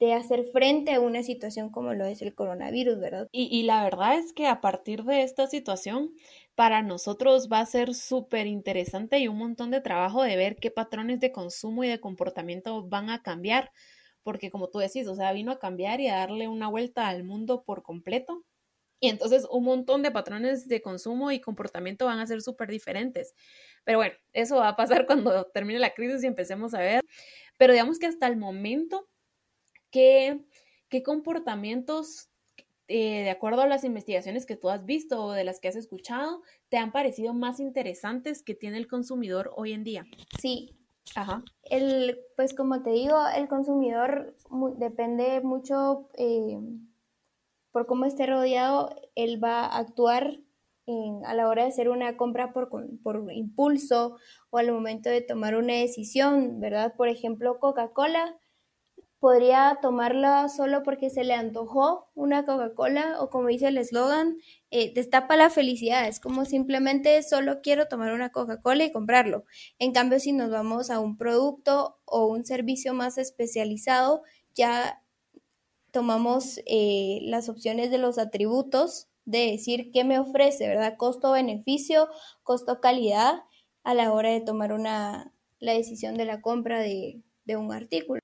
de 0.00 0.14
hacer 0.14 0.44
frente 0.52 0.94
a 0.94 1.00
una 1.00 1.22
situación 1.22 1.70
como 1.70 1.92
lo 1.92 2.06
es 2.06 2.22
el 2.22 2.34
coronavirus, 2.34 2.98
¿verdad? 2.98 3.28
Y, 3.30 3.44
y 3.54 3.64
la 3.64 3.84
verdad 3.84 4.18
es 4.18 4.32
que 4.32 4.46
a 4.46 4.62
partir 4.62 5.04
de 5.04 5.22
esta 5.22 5.46
situación, 5.46 6.14
para 6.56 6.82
nosotros 6.82 7.48
va 7.52 7.60
a 7.60 7.66
ser 7.66 7.94
súper 7.94 8.46
interesante 8.46 9.18
y 9.18 9.28
un 9.28 9.38
montón 9.38 9.70
de 9.70 9.82
trabajo 9.82 10.22
de 10.22 10.36
ver 10.36 10.56
qué 10.56 10.70
patrones 10.70 11.20
de 11.20 11.30
consumo 11.30 11.84
y 11.84 11.88
de 11.88 12.00
comportamiento 12.00 12.82
van 12.88 13.10
a 13.10 13.22
cambiar, 13.22 13.70
porque 14.22 14.50
como 14.50 14.70
tú 14.70 14.78
decís, 14.78 15.06
o 15.06 15.14
sea, 15.14 15.32
vino 15.32 15.52
a 15.52 15.58
cambiar 15.58 16.00
y 16.00 16.08
a 16.08 16.16
darle 16.16 16.48
una 16.48 16.68
vuelta 16.68 17.08
al 17.08 17.24
mundo 17.24 17.62
por 17.62 17.82
completo. 17.82 18.42
Y 19.00 19.10
entonces 19.10 19.46
un 19.50 19.64
montón 19.64 20.02
de 20.02 20.10
patrones 20.10 20.68
de 20.68 20.80
consumo 20.82 21.30
y 21.30 21.40
comportamiento 21.40 22.06
van 22.06 22.20
a 22.20 22.26
ser 22.26 22.40
súper 22.42 22.70
diferentes. 22.70 23.34
Pero 23.84 23.98
bueno, 23.98 24.16
eso 24.32 24.56
va 24.56 24.68
a 24.70 24.76
pasar 24.76 25.06
cuando 25.06 25.44
termine 25.52 25.78
la 25.78 25.94
crisis 25.94 26.24
y 26.24 26.26
empecemos 26.26 26.74
a 26.74 26.80
ver. 26.80 27.02
Pero 27.58 27.74
digamos 27.74 27.98
que 27.98 28.06
hasta 28.06 28.26
el 28.28 28.38
momento, 28.38 29.08
¿qué, 29.90 30.40
qué 30.88 31.02
comportamientos 31.02 32.30
eh, 32.88 33.24
de 33.24 33.30
acuerdo 33.30 33.62
a 33.62 33.66
las 33.66 33.84
investigaciones 33.84 34.46
que 34.46 34.56
tú 34.56 34.70
has 34.70 34.84
visto 34.84 35.24
o 35.24 35.32
de 35.32 35.44
las 35.44 35.60
que 35.60 35.68
has 35.68 35.76
escuchado, 35.76 36.42
te 36.68 36.76
han 36.76 36.92
parecido 36.92 37.34
más 37.34 37.60
interesantes 37.60 38.42
que 38.42 38.54
tiene 38.54 38.78
el 38.78 38.86
consumidor 38.86 39.52
hoy 39.56 39.72
en 39.72 39.84
día? 39.84 40.06
Sí. 40.40 40.76
Ajá. 41.14 41.44
El, 41.62 42.18
pues 42.36 42.52
como 42.52 42.82
te 42.82 42.90
digo, 42.90 43.16
el 43.34 43.48
consumidor 43.48 44.34
depende 44.76 45.40
mucho 45.40 46.08
eh, 46.14 46.58
por 47.70 47.86
cómo 47.86 48.06
esté 48.06 48.26
rodeado, 48.26 48.94
él 49.14 49.42
va 49.42 49.64
a 49.64 49.78
actuar 49.78 50.40
a 51.24 51.34
la 51.34 51.48
hora 51.48 51.62
de 51.62 51.68
hacer 51.68 51.88
una 51.88 52.16
compra 52.16 52.52
por, 52.52 52.68
por 53.02 53.32
impulso 53.32 54.18
o 54.50 54.58
al 54.58 54.70
momento 54.70 55.10
de 55.10 55.20
tomar 55.20 55.56
una 55.56 55.74
decisión, 55.74 56.60
¿verdad? 56.60 56.94
Por 56.96 57.08
ejemplo, 57.08 57.58
Coca-Cola 57.58 58.36
podría 59.26 59.80
tomarla 59.82 60.48
solo 60.48 60.84
porque 60.84 61.10
se 61.10 61.24
le 61.24 61.34
antojó 61.34 62.12
una 62.14 62.44
Coca-Cola 62.44 63.16
o 63.20 63.28
como 63.28 63.48
dice 63.48 63.66
el 63.66 63.76
eslogan, 63.76 64.36
eh, 64.70 64.94
destapa 64.94 65.36
la 65.36 65.50
felicidad. 65.50 66.06
Es 66.06 66.20
como 66.20 66.44
simplemente 66.44 67.20
solo 67.24 67.60
quiero 67.60 67.88
tomar 67.88 68.12
una 68.12 68.30
Coca-Cola 68.30 68.84
y 68.84 68.92
comprarlo. 68.92 69.44
En 69.80 69.90
cambio, 69.90 70.20
si 70.20 70.32
nos 70.32 70.52
vamos 70.52 70.90
a 70.90 71.00
un 71.00 71.18
producto 71.18 71.98
o 72.04 72.26
un 72.28 72.44
servicio 72.44 72.94
más 72.94 73.18
especializado, 73.18 74.22
ya 74.54 75.02
tomamos 75.90 76.60
eh, 76.64 77.18
las 77.22 77.48
opciones 77.48 77.90
de 77.90 77.98
los 77.98 78.18
atributos 78.18 79.08
de 79.24 79.50
decir 79.50 79.90
qué 79.92 80.04
me 80.04 80.20
ofrece, 80.20 80.68
¿verdad? 80.68 80.94
Costo-beneficio, 80.96 82.08
costo-calidad 82.44 83.40
a 83.82 83.94
la 83.94 84.12
hora 84.12 84.30
de 84.30 84.40
tomar 84.40 84.72
una, 84.72 85.34
la 85.58 85.72
decisión 85.72 86.16
de 86.16 86.26
la 86.26 86.40
compra 86.40 86.78
de, 86.78 87.22
de 87.44 87.56
un 87.56 87.72
artículo. 87.72 88.20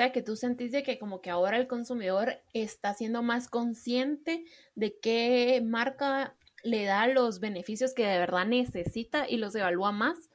O 0.00 0.02
sea, 0.02 0.12
que 0.12 0.22
tú 0.22 0.34
sentiste 0.34 0.82
que 0.82 0.98
como 0.98 1.20
que 1.20 1.28
ahora 1.28 1.58
el 1.58 1.68
consumidor 1.68 2.40
está 2.54 2.94
siendo 2.94 3.22
más 3.22 3.48
consciente 3.48 4.46
de 4.74 4.98
qué 4.98 5.60
marca 5.62 6.38
le 6.64 6.86
da 6.86 7.06
los 7.06 7.38
beneficios 7.38 7.92
que 7.92 8.06
de 8.06 8.18
verdad 8.18 8.46
necesita 8.46 9.28
y 9.28 9.36
los 9.36 9.54
evalúa 9.54 9.92
más 9.92 10.30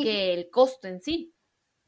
que 0.00 0.32
el 0.32 0.48
costo 0.48 0.86
en 0.86 1.00
sí. 1.00 1.34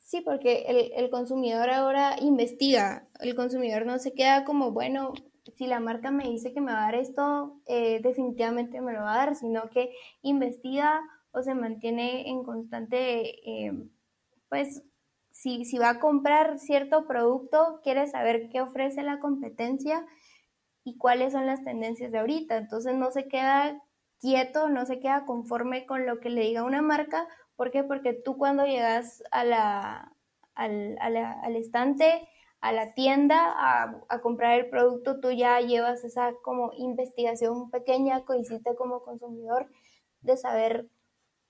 Sí, 0.00 0.20
porque 0.22 0.64
el, 0.66 0.90
el, 0.96 1.10
consumidor 1.10 1.70
ahora 1.70 2.16
investiga, 2.20 3.06
el 3.20 3.36
consumidor 3.36 3.86
no 3.86 4.00
se 4.00 4.14
queda 4.14 4.44
como, 4.44 4.72
bueno, 4.72 5.12
si 5.54 5.68
la 5.68 5.78
marca 5.78 6.10
me 6.10 6.28
dice 6.28 6.52
que 6.52 6.60
me 6.60 6.72
va 6.72 6.80
a 6.80 6.86
dar 6.86 6.96
esto, 6.96 7.60
eh, 7.66 8.00
definitivamente 8.02 8.80
me 8.80 8.94
lo 8.94 9.02
va 9.02 9.14
a 9.14 9.26
dar, 9.26 9.36
sino 9.36 9.70
que 9.70 9.94
investiga 10.22 11.00
o 11.30 11.40
se 11.40 11.54
mantiene 11.54 12.28
en 12.28 12.42
constante, 12.42 13.48
eh, 13.48 13.72
pues, 14.48 14.82
si, 15.42 15.64
si 15.64 15.78
va 15.78 15.90
a 15.90 16.00
comprar 16.00 16.58
cierto 16.58 17.06
producto, 17.06 17.80
quiere 17.82 18.06
saber 18.06 18.48
qué 18.50 18.60
ofrece 18.60 19.02
la 19.02 19.18
competencia 19.18 20.06
y 20.84 20.96
cuáles 20.98 21.32
son 21.32 21.46
las 21.46 21.64
tendencias 21.64 22.12
de 22.12 22.18
ahorita. 22.18 22.56
Entonces 22.56 22.94
no 22.94 23.10
se 23.10 23.26
queda 23.26 23.82
quieto, 24.20 24.68
no 24.68 24.86
se 24.86 25.00
queda 25.00 25.24
conforme 25.26 25.86
con 25.86 26.06
lo 26.06 26.20
que 26.20 26.30
le 26.30 26.42
diga 26.42 26.62
una 26.64 26.82
marca. 26.82 27.26
¿Por 27.56 27.72
qué? 27.72 27.82
Porque 27.82 28.12
tú 28.12 28.36
cuando 28.38 28.64
llegas 28.66 29.22
a 29.32 29.44
la, 29.44 30.12
al, 30.54 30.96
al 31.00 31.56
estante 31.56 32.28
a 32.62 32.70
la 32.70 32.94
tienda 32.94 33.52
a, 34.08 34.20
comprar 34.20 34.60
el 34.60 34.70
producto, 34.70 35.18
tú 35.18 35.32
ya 35.32 35.60
llevas 35.60 36.04
esa 36.04 36.32
como 36.44 36.70
investigación 36.78 37.70
pequeña 37.70 38.24
que 38.24 38.38
hiciste 38.38 38.76
como 38.76 39.02
consumidor 39.02 39.66
de 40.20 40.36
saber 40.36 40.88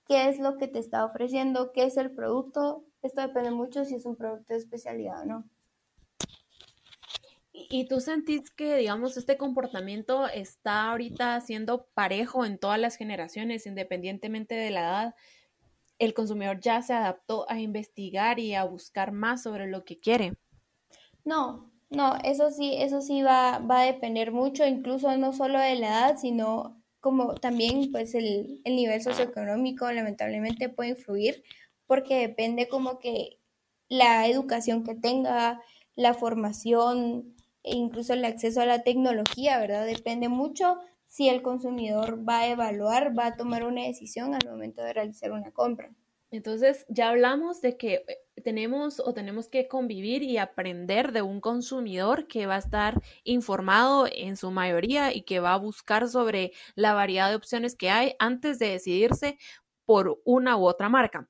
qué 0.09 0.31
es 0.31 0.39
lo 0.39 0.57
que 0.57 0.69
te 0.69 0.79
está 0.79 1.05
ofreciendo, 1.05 1.73
qué 1.73 1.85
es 1.85 1.99
el 1.99 2.13
producto. 2.13 2.85
Esto 3.03 3.21
depende 3.21 3.51
mucho 3.51 3.85
si 3.85 3.97
es 3.97 4.07
un 4.07 4.17
producto 4.17 4.55
de 4.55 4.61
especialidad 4.61 5.23
o 5.23 5.25
no. 5.27 5.45
¿Y 7.53 7.87
tú 7.87 8.01
sentís 8.01 8.51
que, 8.51 8.77
digamos, 8.77 9.17
este 9.17 9.37
comportamiento 9.37 10.27
está 10.29 10.91
ahorita 10.91 11.41
siendo 11.41 11.87
parejo 11.95 12.45
en 12.45 12.59
todas 12.59 12.79
las 12.79 12.97
generaciones, 12.97 13.67
independientemente 13.67 14.55
de 14.55 14.71
la 14.71 14.81
edad? 14.81 15.15
El 15.99 16.15
consumidor 16.15 16.61
ya 16.61 16.81
se 16.83 16.95
adaptó 16.95 17.49
a 17.51 17.61
investigar 17.61 18.39
y 18.39 18.55
a 18.55 18.65
buscar 18.65 19.13
más 19.13 19.43
sobre 19.43 19.67
lo 19.67 19.85
que 19.85 19.99
quiere. 20.01 20.35
No, 21.25 21.71
no, 21.91 22.17
eso 22.25 22.51
sí, 22.51 22.75
eso 22.77 23.01
sí 23.03 23.23
va, 23.23 23.59
va 23.59 23.83
a 23.83 23.85
depender 23.85 24.33
mucho, 24.33 24.67
incluso 24.67 25.15
no 25.19 25.33
solo 25.33 25.59
de 25.59 25.75
la 25.77 25.89
edad, 25.89 26.17
sino 26.17 26.83
como 27.01 27.35
también 27.35 27.91
pues 27.91 28.15
el, 28.15 28.61
el 28.65 28.77
nivel 28.77 29.03
socioeconómico 29.03 29.91
lamentablemente 29.93 30.69
puede 30.69 30.91
influir, 30.91 31.43
porque 31.93 32.27
depende 32.27 32.69
como 32.69 32.99
que 32.99 33.39
la 33.91 34.27
educación 34.27 34.83
que 34.83 34.95
tenga, 34.95 35.61
la 35.95 36.15
formación 36.15 37.35
e 37.63 37.77
incluso 37.77 38.15
el 38.15 38.25
acceso 38.25 38.63
a 38.63 38.65
la 38.65 38.83
tecnología, 38.83 39.59
¿verdad? 39.59 39.85
Depende 39.85 40.31
mucho 40.31 40.79
si 41.07 41.29
el 41.29 41.43
consumidor 41.43 42.27
va 42.27 42.39
a 42.39 42.49
evaluar, 42.49 43.13
va 43.19 43.27
a 43.27 43.37
tomar 43.37 43.65
una 43.65 43.83
decisión 43.83 44.33
al 44.33 44.41
momento 44.49 44.83
de 44.83 44.95
realizar 44.95 45.33
una 45.33 45.51
compra. 45.51 45.91
Entonces, 46.31 46.87
ya 46.89 47.11
hablamos 47.11 47.61
de 47.61 47.77
que 47.77 48.07
eh, 48.09 48.43
tenemos 48.43 48.99
o 48.99 49.13
tenemos 49.13 49.51
que 49.51 49.69
convivir 49.69 50.23
y 50.23 50.39
aprender 50.39 51.13
de 51.13 51.21
un 51.21 51.43
consumidor 51.43 52.27
que 52.27 52.47
va 52.47 52.55
a 52.55 52.61
estar 52.61 53.03
informado 53.23 54.09
en 54.11 54.39
su 54.39 54.51
mayoría 54.51 55.15
y 55.15 55.25
que 55.25 55.41
va 55.41 55.53
a 55.53 55.59
buscar 55.59 56.09
sobre 56.09 56.53
la 56.75 56.95
variedad 56.95 57.29
de 57.29 57.37
opciones 57.37 57.77
que 57.77 57.91
hay 57.91 58.15
antes 58.19 58.59
de 58.59 58.71
decidirse 58.71 59.37
por 59.85 60.23
una 60.25 60.57
u 60.57 60.65
otra 60.65 60.89
marca. 60.89 61.29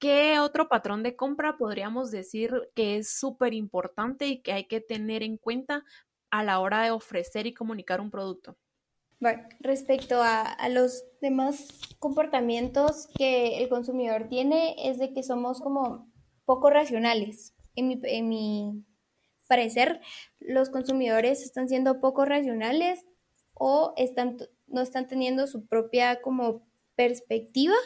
¿Qué 0.00 0.38
otro 0.38 0.70
patrón 0.70 1.02
de 1.02 1.14
compra 1.14 1.58
podríamos 1.58 2.10
decir 2.10 2.70
que 2.74 2.96
es 2.96 3.12
súper 3.12 3.52
importante 3.52 4.28
y 4.28 4.40
que 4.40 4.54
hay 4.54 4.64
que 4.64 4.80
tener 4.80 5.22
en 5.22 5.36
cuenta 5.36 5.84
a 6.30 6.42
la 6.42 6.58
hora 6.60 6.82
de 6.82 6.90
ofrecer 6.90 7.46
y 7.46 7.52
comunicar 7.52 8.00
un 8.00 8.10
producto? 8.10 8.56
Bueno, 9.20 9.46
respecto 9.60 10.22
a, 10.22 10.56
los 10.70 11.04
demás 11.20 11.68
comportamientos 11.98 13.08
que 13.14 13.58
el 13.58 13.68
consumidor 13.68 14.26
tiene, 14.30 14.74
es 14.88 14.98
de 14.98 15.12
que 15.12 15.22
somos 15.22 15.60
como 15.60 16.10
poco 16.46 16.70
racionales. 16.70 17.54
En 17.76 17.88
mi, 17.88 18.00
en 18.04 18.28
mi 18.30 18.82
parecer, 19.48 20.00
los 20.38 20.70
consumidores 20.70 21.42
están 21.42 21.68
siendo 21.68 22.00
poco 22.00 22.24
racionales 22.24 23.04
o 23.52 23.92
están, 23.98 24.38
no 24.66 24.80
están 24.80 25.08
teniendo 25.08 25.46
su 25.46 25.66
propia 25.66 26.22
como 26.22 26.66
perspectiva 26.94 27.76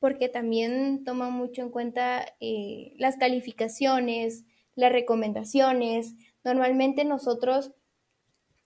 porque 0.00 0.28
también 0.28 1.04
toman 1.04 1.32
mucho 1.32 1.62
en 1.62 1.70
cuenta 1.70 2.26
eh, 2.40 2.94
las 2.98 3.16
calificaciones, 3.16 4.44
las 4.74 4.90
recomendaciones. 4.90 6.14
Normalmente 6.42 7.04
nosotros 7.04 7.72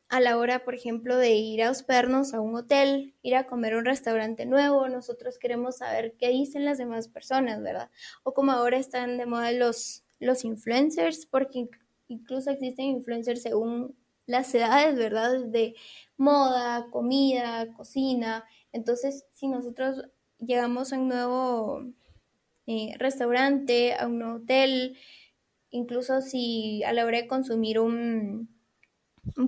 a 0.09 0.21
la 0.21 0.39
hora, 0.39 0.65
por 0.65 0.75
ejemplo, 0.75 1.17
de 1.17 1.35
ir 1.35 1.63
a 1.63 1.71
hospedarnos 1.71 2.35
a 2.35 2.41
un 2.41 2.55
hotel, 2.55 3.17
ir 3.23 3.35
a 3.35 3.47
comer 3.49 3.75
a 3.75 3.79
un 3.79 3.85
restaurante 3.85 4.47
nuevo, 4.47 4.89
nosotros 4.89 5.39
queremos 5.39 5.79
saber 5.79 6.15
qué 6.19 6.29
dicen 6.29 6.65
las 6.65 6.79
demás 6.79 7.09
personas, 7.09 7.61
¿verdad? 7.63 7.91
O 8.23 8.33
como 8.33 8.53
ahora 8.53 8.77
están 8.77 9.19
de 9.19 9.27
moda 9.27 9.51
los, 9.51 10.05
los 10.21 10.45
influencers, 10.45 11.27
porque 11.27 11.69
incluso 12.07 12.51
existen 12.51 12.87
influencers 12.87 13.43
según 13.43 13.97
las 14.27 14.55
edades, 14.55 14.97
¿verdad? 14.97 15.47
De 15.47 15.75
moda, 16.17 16.87
comida, 16.91 17.73
cocina. 17.75 18.45
Entonces, 18.73 19.27
si 19.33 19.49
nosotros 19.49 20.05
llegamos 20.47 20.93
a 20.93 20.99
un 20.99 21.09
nuevo 21.09 21.85
eh, 22.67 22.95
restaurante, 22.99 23.95
a 23.95 24.07
un 24.07 24.19
nuevo 24.19 24.37
hotel, 24.37 24.97
incluso 25.71 26.23
si 26.23 26.83
a 26.85 26.93
la 26.93 27.05
hora 27.05 27.19
de 27.19 27.27
consumir 27.27 27.79
un, 27.79 28.49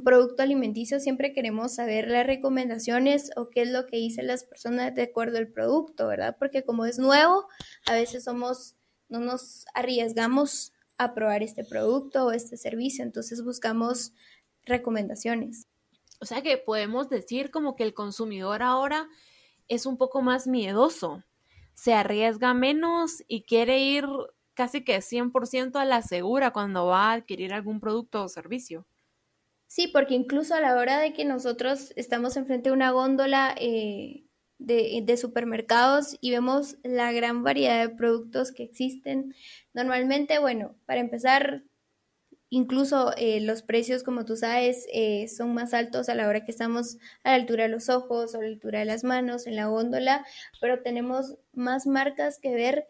producto 0.05 0.43
alimenticio 0.43 1.01
siempre 1.01 1.35
queremos 1.35 1.75
saber 1.75 2.09
las 2.09 2.27
recomendaciones 2.27 3.31
o 3.37 3.51
qué 3.51 3.63
es 3.63 3.71
lo 3.71 3.85
que 3.87 3.99
dicen 3.99 4.27
las 4.27 4.45
personas 4.45 4.95
de 4.95 5.03
acuerdo 5.03 5.37
al 5.37 5.49
producto, 5.49 6.07
¿verdad? 6.07 6.37
Porque 6.39 6.65
como 6.65 6.87
es 6.87 6.99
nuevo, 6.99 7.47
a 7.87 7.93
veces 7.93 8.25
somos, 8.25 8.75
no 9.11 9.21
nos 9.21 9.67
arriesgamos 9.75 10.73
a 10.97 11.13
probar 11.13 11.43
este 11.43 11.63
producto 11.63 12.27
o 12.27 12.33
este 12.33 12.57
servicio, 12.57 13.05
entonces 13.05 13.45
buscamos 13.45 14.13
recomendaciones. 14.65 15.69
O 16.21 16.25
sea 16.25 16.43
que 16.43 16.57
podemos 16.57 17.11
decir 17.11 17.51
como 17.51 17.77
que 17.77 17.85
el 17.85 17.93
consumidor 17.93 18.63
ahora 18.63 19.09
es 19.69 19.87
un 19.87 19.97
poco 19.97 20.23
más 20.23 20.47
miedoso, 20.47 21.23
se 21.75 21.95
arriesga 21.95 22.55
menos 22.55 23.23
y 23.29 23.43
quiere 23.43 23.81
ir 23.81 24.07
casi 24.55 24.83
que 24.85 24.99
100% 24.99 25.77
a 25.77 25.85
la 25.85 26.03
segura 26.03 26.53
cuando 26.53 26.87
va 26.87 27.11
a 27.11 27.13
adquirir 27.13 27.53
algún 27.53 27.81
producto 27.81 28.25
o 28.25 28.29
servicio. 28.29 28.87
Sí, 29.67 29.89
porque 29.89 30.15
incluso 30.15 30.55
a 30.55 30.61
la 30.61 30.75
hora 30.77 30.99
de 30.99 31.13
que 31.13 31.25
nosotros 31.25 31.93
estamos 31.97 32.37
enfrente 32.37 32.71
de 32.71 32.75
una 32.75 32.93
góndola 32.93 33.55
eh, 33.59 34.25
de, 34.59 35.17
supermercados 35.17 36.17
y 36.21 36.31
vemos 36.31 36.79
la 36.83 37.13
gran 37.13 37.43
variedad 37.43 37.87
de 37.87 37.95
productos 37.95 38.53
que 38.53 38.63
existen, 38.63 39.35
normalmente, 39.75 40.39
bueno, 40.39 40.77
para 40.87 41.01
empezar, 41.01 41.63
incluso 42.51 43.13
eh, 43.17 43.41
los 43.41 43.63
precios, 43.63 44.03
como 44.03 44.25
tú 44.25 44.37
sabes, 44.37 44.87
eh, 44.93 45.29
son 45.29 45.55
más 45.55 45.75
altos 45.75 46.09
a 46.09 46.15
la 46.15 46.29
hora 46.29 46.45
que 46.45 46.53
estamos 46.53 46.99
a 47.25 47.31
la 47.31 47.37
altura 47.37 47.65
de 47.65 47.71
los 47.71 47.89
ojos 47.89 48.35
o 48.35 48.39
a 48.39 48.43
la 48.43 48.49
altura 48.49 48.81
de 48.81 48.85
las 48.85 49.05
manos 49.05 49.47
en 49.47 49.57
la 49.57 49.67
góndola, 49.67 50.25
pero 50.61 50.83
tenemos 50.83 51.37
más 51.53 51.87
marcas 51.87 52.39
que 52.39 52.55
ver 52.55 52.87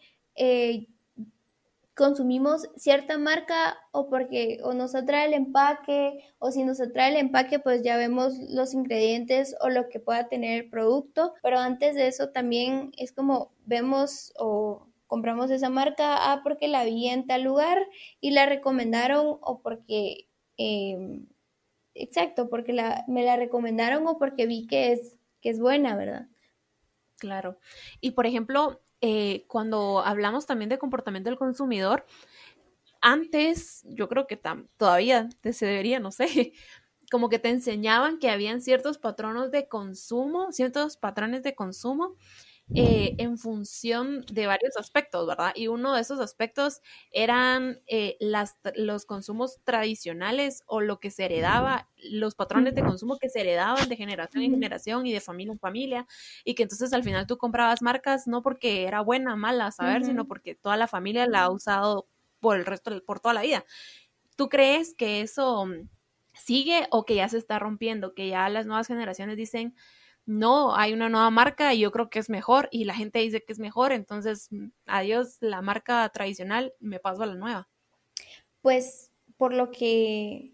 consumimos 1.97 2.69
cierta 2.77 3.17
marca 3.17 3.79
o 3.91 4.09
porque 4.11 4.59
o 4.63 4.75
nos 4.75 4.95
atrae 4.95 5.27
el 5.27 5.33
empaque 5.33 6.19
o 6.39 6.51
si 6.51 6.63
nos 6.63 6.79
atrae 6.79 7.09
el 7.09 7.17
empaque 7.17 7.59
pues 7.59 7.83
ya 7.83 7.97
vemos 7.97 8.35
los 8.51 8.75
ingredientes 8.75 9.57
o 9.61 9.71
lo 9.71 9.89
que 9.89 9.99
pueda 9.99 10.29
tener 10.29 10.63
el 10.63 10.71
producto, 10.71 11.33
pero 11.43 11.59
antes 11.59 11.95
de 11.95 12.07
eso 12.07 12.29
también 12.29 12.93
es 12.99 13.13
como 13.13 13.51
vemos 13.65 14.35
o 14.39 14.87
compramos 15.07 15.51
esa 15.51 15.71
marca 15.71 16.33
ah, 16.33 16.41
porque 16.43 16.69
la 16.69 16.85
vi 16.85 17.09
en 17.09 17.27
tal 17.27 17.43
lugar 17.43 17.79
y 18.21 18.31
la 18.31 18.47
recomendaron 18.47 19.39
o 19.41 19.61
porque 19.63 20.29
em, 20.57 21.27
exacto, 21.95 22.49
porque 22.49 22.73
la, 22.73 23.05
me 23.09 23.25
la 23.25 23.37
recomendaron 23.37 24.07
o 24.07 24.19
porque 24.19 24.47
vi 24.47 24.67
que 24.67 24.93
es, 24.93 25.19
que 25.41 25.51
es 25.51 25.61
buena, 25.61 25.97
¿verdad? 25.97 26.29
Claro. 27.19 27.59
Y 28.01 28.13
por 28.13 28.27
ejemplo, 28.27 28.83
eh, 29.01 29.45
cuando 29.49 30.01
hablamos 30.01 30.47
también 30.47 30.69
de 30.69 30.79
comportamiento 30.79 31.31
del 31.31 31.39
consumidor, 31.39 32.07
antes, 33.01 33.85
yo 33.89 34.09
creo 34.09 34.27
que 34.27 34.41
todavía 34.77 35.29
se 35.43 35.67
debería, 35.67 36.01
no 36.01 36.11
sé, 36.11 36.53
como 37.11 37.29
que 37.29 37.39
te 37.39 37.51
enseñaban 37.51 38.19
que 38.19 38.31
habían 38.31 38.61
ciertos 38.61 38.99
patronos 38.99 39.51
de 39.51 39.69
consumo, 39.69 40.53
ciertos 40.53 40.97
patrones 40.97 41.43
de 41.43 41.55
consumo 41.55 42.17
eh, 42.75 43.15
en 43.19 43.39
función 43.39 44.25
de 44.27 44.49
varios 44.49 44.77
aspectos, 44.77 45.25
¿verdad? 45.25 45.53
Y 45.55 45.69
uno 45.69 45.95
de 45.95 46.01
esos 46.01 46.19
aspectos 46.19 46.81
eran 47.13 47.81
eh, 47.87 48.17
las, 48.19 48.57
los 48.75 49.07
consumos 49.07 49.61
tradicionales 49.63 50.65
o 50.67 50.81
lo 50.81 50.99
que 50.99 51.13
se 51.13 51.27
heredaba, 51.27 51.89
los 51.97 52.35
patrones 52.35 52.75
de 52.75 52.83
consumo 52.83 53.19
que 53.19 53.29
se 53.29 53.43
heredaban 53.43 53.89
de 53.89 53.95
generación 53.95 54.43
en 54.43 54.51
generación 54.51 55.07
y 55.07 55.13
de 55.13 55.21
familia 55.21 55.53
en 55.53 55.61
familia, 55.61 56.07
y 56.45 56.57
que 56.57 56.65
entonces 56.65 56.93
al 56.93 57.05
final 57.05 57.29
tú 57.29 57.39
comprabas 57.39 57.83
marcas 57.83 58.27
no 58.27 58.43
porque 58.43 58.83
era 58.85 59.01
buena, 59.01 59.37
mala, 59.37 59.71
saber, 59.71 60.05
sino 60.05 60.27
porque 60.27 60.57
toda 60.57 60.77
la 60.77 60.89
familia 60.89 61.29
la 61.29 61.45
ha 61.45 61.51
usado 61.51 62.09
por 62.41 62.57
el 62.57 62.67
resto, 62.67 63.01
por 63.05 63.21
toda 63.21 63.35
la 63.35 63.43
vida. 63.43 63.65
¿Tú 64.37 64.49
crees 64.49 64.95
que 64.95 65.21
eso 65.21 65.69
sigue 66.35 66.89
o 66.91 67.05
que 67.05 67.15
ya 67.15 67.29
se 67.29 67.39
está 67.39 67.59
rompiendo, 67.61 68.13
que 68.13 68.29
ya 68.29 68.49
las 68.49 68.67
nuevas 68.67 68.89
generaciones 68.89 69.37
dicen, 69.37 69.75
no, 70.27 70.77
hay 70.77 70.93
una 70.93 71.09
nueva 71.09 71.31
marca 71.31 71.73
y 71.73 71.79
yo 71.79 71.93
creo 71.93 72.11
que 72.11 72.19
es 72.19 72.29
mejor 72.29 72.69
y 72.73 72.85
la 72.85 72.95
gente 72.95 73.21
dice 73.21 73.43
que 73.43 73.53
es 73.53 73.59
mejor, 73.59 73.93
entonces 73.93 74.49
mm, 74.51 74.67
adiós 74.87 75.39
la 75.41 75.63
marca 75.63 76.09
tradicional, 76.11 76.75
me 76.81 76.99
paso 76.99 77.23
a 77.23 77.27
la 77.27 77.37
nueva. 77.37 77.69
Pues 78.61 79.13
por 79.37 79.55
lo 79.55 79.71
que 79.71 80.53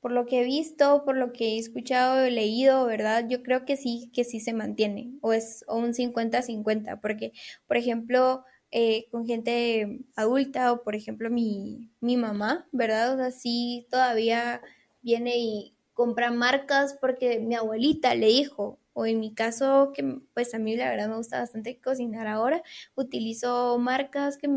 por 0.00 0.12
lo 0.12 0.26
que 0.26 0.40
he 0.40 0.44
visto, 0.44 1.04
por 1.04 1.16
lo 1.16 1.32
que 1.32 1.54
he 1.54 1.58
escuchado, 1.58 2.20
he 2.20 2.30
leído, 2.30 2.86
¿verdad? 2.86 3.26
Yo 3.28 3.42
creo 3.42 3.64
que 3.64 3.76
sí, 3.76 4.10
que 4.14 4.22
sí 4.24 4.38
se 4.38 4.52
mantiene, 4.52 5.12
o 5.22 5.32
es 5.32 5.64
un 5.68 5.92
50-50, 5.92 7.00
porque, 7.00 7.32
por 7.66 7.76
ejemplo, 7.76 8.44
eh, 8.70 9.08
con 9.10 9.26
gente 9.26 10.00
adulta, 10.14 10.72
o 10.72 10.82
por 10.82 10.94
ejemplo 10.94 11.30
mi, 11.30 11.90
mi 12.00 12.16
mamá, 12.16 12.68
¿verdad? 12.70 13.14
O 13.14 13.16
sea, 13.16 13.30
sí 13.30 13.86
todavía 13.90 14.60
viene 15.02 15.38
y 15.38 15.74
compra 15.94 16.30
marcas 16.30 16.96
porque 17.00 17.40
mi 17.40 17.54
abuelita 17.54 18.14
le 18.14 18.26
dijo, 18.28 18.78
o 18.98 19.06
en 19.06 19.20
mi 19.20 19.32
caso, 19.32 19.92
que 19.94 20.02
pues 20.34 20.54
a 20.54 20.58
mí 20.58 20.76
la 20.76 20.90
verdad 20.90 21.08
me 21.08 21.16
gusta 21.16 21.38
bastante 21.38 21.80
cocinar 21.80 22.26
ahora, 22.26 22.64
utilizo 22.96 23.78
marcas 23.78 24.38
que 24.38 24.48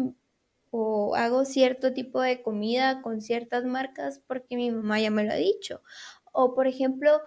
o 0.71 1.15
hago 1.15 1.45
cierto 1.45 1.93
tipo 1.93 2.21
de 2.21 2.41
comida 2.41 3.03
con 3.03 3.21
ciertas 3.21 3.65
marcas 3.65 4.19
porque 4.27 4.55
mi 4.55 4.71
mamá 4.71 4.99
ya 4.99 5.11
me 5.11 5.23
lo 5.23 5.31
ha 5.31 5.35
dicho. 5.35 5.83
O 6.33 6.55
por 6.55 6.65
ejemplo, 6.65 7.21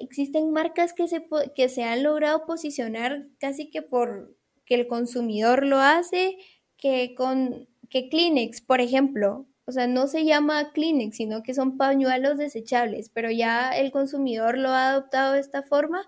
existen 0.00 0.50
marcas 0.52 0.92
que 0.92 1.06
se, 1.08 1.24
que 1.54 1.68
se 1.68 1.84
han 1.84 2.02
logrado 2.02 2.46
posicionar 2.46 3.28
casi 3.38 3.70
que 3.70 3.82
por 3.82 4.36
que 4.66 4.74
el 4.76 4.88
consumidor 4.88 5.64
lo 5.64 5.78
hace, 5.78 6.36
que 6.76 7.14
con 7.14 7.68
que 7.90 8.08
Kleenex, 8.08 8.60
por 8.62 8.80
ejemplo, 8.80 9.46
o 9.66 9.72
sea, 9.72 9.86
no 9.86 10.06
se 10.06 10.24
llama 10.24 10.72
Kleenex, 10.72 11.16
sino 11.16 11.42
que 11.42 11.54
son 11.54 11.76
pañuelos 11.76 12.38
desechables, 12.38 13.10
pero 13.10 13.30
ya 13.30 13.70
el 13.70 13.92
consumidor 13.92 14.58
lo 14.58 14.68
ha 14.68 14.90
adoptado 14.90 15.32
de 15.32 15.40
esta 15.40 15.62
forma 15.62 16.06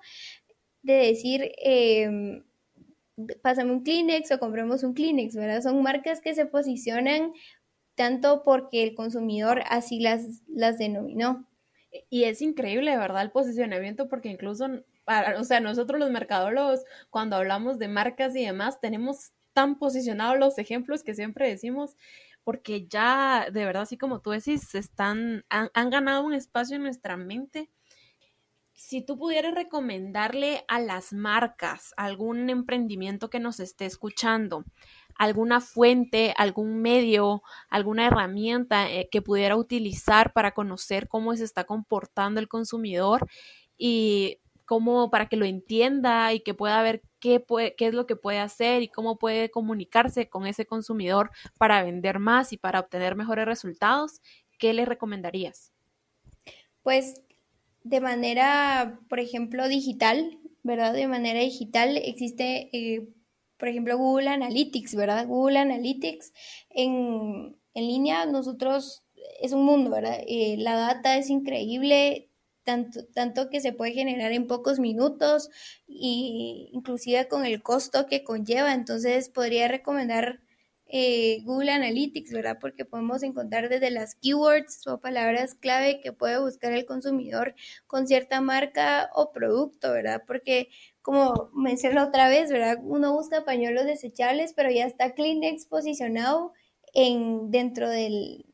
de 0.83 0.95
decir, 0.95 1.53
eh, 1.65 2.43
pásame 3.43 3.73
un 3.73 3.83
Kleenex 3.83 4.31
o 4.33 4.39
compremos 4.39 4.83
un 4.83 4.95
Kleenex, 4.95 5.35
¿verdad? 5.35 5.63
Son 5.63 5.83
marcas 5.83 6.21
que 6.21 6.35
se 6.35 6.47
posicionan 6.47 7.33
tanto 7.95 8.43
porque 8.45 8.83
el 8.83 8.95
consumidor 8.95 9.63
así 9.69 10.01
las, 10.01 10.43
las 10.49 10.79
denominó. 10.79 11.49
Y 12.11 12.25
es 12.25 12.43
increíble, 12.43 12.97
¿verdad? 12.97 13.23
El 13.23 13.31
posicionamiento, 13.31 14.09
porque 14.09 14.29
incluso, 14.29 14.67
o 15.39 15.45
sea, 15.45 15.61
nosotros 15.61 15.99
los 15.99 16.11
mercadólogos, 16.11 16.85
cuando 17.09 17.37
hablamos 17.37 17.79
de 17.79 17.89
marcas 17.89 18.37
y 18.37 18.45
demás, 18.45 18.81
tenemos 18.81 19.33
tan 19.55 19.79
posicionados 19.79 20.39
los 20.39 20.59
ejemplos 20.59 21.03
que 21.03 21.15
siempre 21.15 21.49
decimos 21.49 21.97
porque 22.47 22.87
ya, 22.87 23.49
de 23.51 23.65
verdad, 23.65 23.83
así 23.83 23.99
como 23.99 24.21
tú 24.21 24.31
decís, 24.31 24.77
están, 24.77 25.45
han, 25.51 25.91
ganado 25.91 26.23
un 26.23 26.33
espacio 26.33 26.77
en 26.77 26.85
nuestra 26.85 27.17
mente. 27.17 27.73
Si 28.73 29.05
tú 29.05 29.19
pudieras 29.19 29.53
recomendarle 29.53 30.65
a 30.69 30.79
las 30.79 31.13
marcas 31.13 31.93
algún 31.97 32.49
emprendimiento 32.49 33.31
que 33.31 33.41
nos 33.41 33.59
esté 33.59 33.85
escuchando, 33.85 34.65
alguna 35.17 35.61
fuente, 35.61 36.35
algún 36.37 36.81
medio, 36.81 37.43
alguna 37.69 38.07
herramienta 38.07 38.93
eh, 38.93 39.09
que 39.11 39.23
pudiera 39.23 39.57
utilizar 39.57 40.33
para 40.33 40.53
conocer 40.53 41.09
cómo 41.09 41.35
se 41.35 41.43
está 41.43 41.65
comportando 41.65 42.39
el 42.39 42.47
consumidor 42.47 43.27
y 43.77 44.39
cómo 44.67 45.11
para 45.11 45.29
que 45.29 45.37
lo 45.37 45.47
entienda 45.47 46.33
y 46.33 46.39
que 46.45 46.55
pueda 46.55 46.81
ver 46.83 47.03
qué, 47.27 47.87
es 47.87 47.95
lo 47.95 48.07
que 48.07 48.17
puede 48.17 48.39
hacer 48.39 48.83
y 48.83 48.89
cómo 48.89 49.19
puede 49.19 49.51
comunicarse 49.51 50.29
con 50.29 50.47
ese 50.47 50.67
consumidor 50.67 51.31
para 51.59 51.83
vender 51.83 52.19
más 52.19 52.53
y 52.53 52.57
para 52.57 52.81
obtener 52.81 53.17
mejores 53.17 53.47
resultados, 53.47 54.21
¿qué 54.59 54.73
le 54.73 54.85
recomendarías? 54.85 55.73
Pues 56.83 57.23
de 57.83 58.01
manera, 58.01 59.01
por 59.09 59.21
ejemplo, 59.21 59.69
digital, 59.69 60.39
¿verdad? 60.63 60.93
De 60.93 61.09
manera 61.09 61.41
digital 61.41 61.97
existe, 61.97 62.71
eh, 62.73 63.09
por 63.57 63.69
ejemplo, 63.69 63.97
Google 63.97 64.29
Analytics, 64.29 64.95
¿verdad? 64.95 65.27
Google 65.27 65.59
Analytics 65.59 66.33
en, 66.71 67.57
en 67.75 67.87
línea, 67.87 68.27
nosotros 68.27 69.05
es 69.41 69.53
un 69.53 69.65
mundo, 69.65 69.91
¿verdad? 69.91 70.21
Eh, 70.27 70.57
la 70.59 70.77
data 70.77 71.17
es 71.17 71.31
increíble, 71.31 72.31
tanto, 72.67 73.07
tanto 73.15 73.49
que 73.49 73.61
se 73.61 73.73
puede 73.73 73.93
generar 73.93 74.33
en 74.33 74.47
pocos 74.49 74.81
minutos 74.81 75.49
y 75.87 76.69
inclusive 76.73 77.29
con 77.29 77.47
el 77.47 77.63
costo 77.63 78.07
que 78.07 78.25
conlleva. 78.25 78.75
Entonces 78.75 79.31
podría 79.31 79.69
recomendar 79.69 80.41
eh, 80.89 81.41
Google 81.45 81.71
Analytics, 81.73 82.33
¿verdad? 82.33 82.59
Porque 82.61 82.85
podemos 82.85 83.23
encontrar 83.23 83.69
desde 83.69 83.91
las 83.91 84.17
keywords 84.17 84.87
o 84.89 85.01
palabras 85.01 85.55
clave 85.55 86.01
que 86.01 86.13
puede 86.13 86.39
buscar 86.41 86.73
el 86.73 86.87
consumidor 86.87 87.55
con 87.87 88.07
cierta 88.07 88.41
marca 88.41 89.11
o 89.15 89.33
producto, 89.33 89.93
¿verdad? 89.93 90.23
Porque 90.27 90.69
como 91.03 91.51
mencioné 91.55 92.01
otra 92.01 92.29
vez, 92.29 92.51
¿verdad? 92.51 92.79
Uno 92.83 93.13
busca 93.15 93.45
pañuelos 93.45 93.85
desechables, 93.85 94.53
pero 94.55 94.71
ya 94.71 94.87
está 94.87 95.15
Kleenex 95.15 95.67
posicionado 95.67 96.53
en, 96.95 97.51
dentro 97.53 97.89
del, 97.89 98.47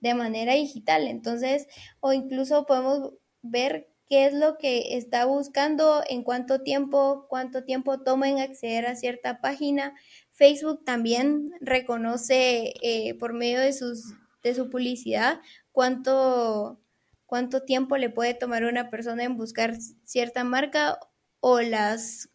de 0.00 0.14
manera 0.14 0.54
digital. 0.54 1.06
Entonces, 1.06 1.66
o 2.00 2.12
incluso 2.14 2.66
podemos 2.66 3.12
ver 3.50 3.88
qué 4.08 4.26
es 4.26 4.32
lo 4.32 4.56
que 4.56 4.96
está 4.96 5.26
buscando, 5.26 6.02
en 6.08 6.22
cuánto 6.22 6.62
tiempo, 6.62 7.26
cuánto 7.28 7.64
tiempo 7.64 8.00
toma 8.00 8.28
en 8.28 8.40
acceder 8.40 8.86
a 8.86 8.96
cierta 8.96 9.40
página. 9.40 9.94
Facebook 10.32 10.84
también 10.84 11.50
reconoce 11.60 12.74
eh, 12.82 13.14
por 13.18 13.34
medio 13.34 13.60
de, 13.60 13.72
sus, 13.72 14.14
de 14.42 14.54
su 14.54 14.70
publicidad 14.70 15.40
cuánto, 15.78 16.80
cuánto 17.26 17.62
tiempo 17.62 17.96
le 17.96 18.10
puede 18.10 18.34
tomar 18.34 18.64
una 18.64 18.90
persona 18.90 19.22
en 19.22 19.36
buscar 19.36 19.76
cierta 20.02 20.42
marca 20.42 20.98
o 21.38 21.60
las, 21.60 22.30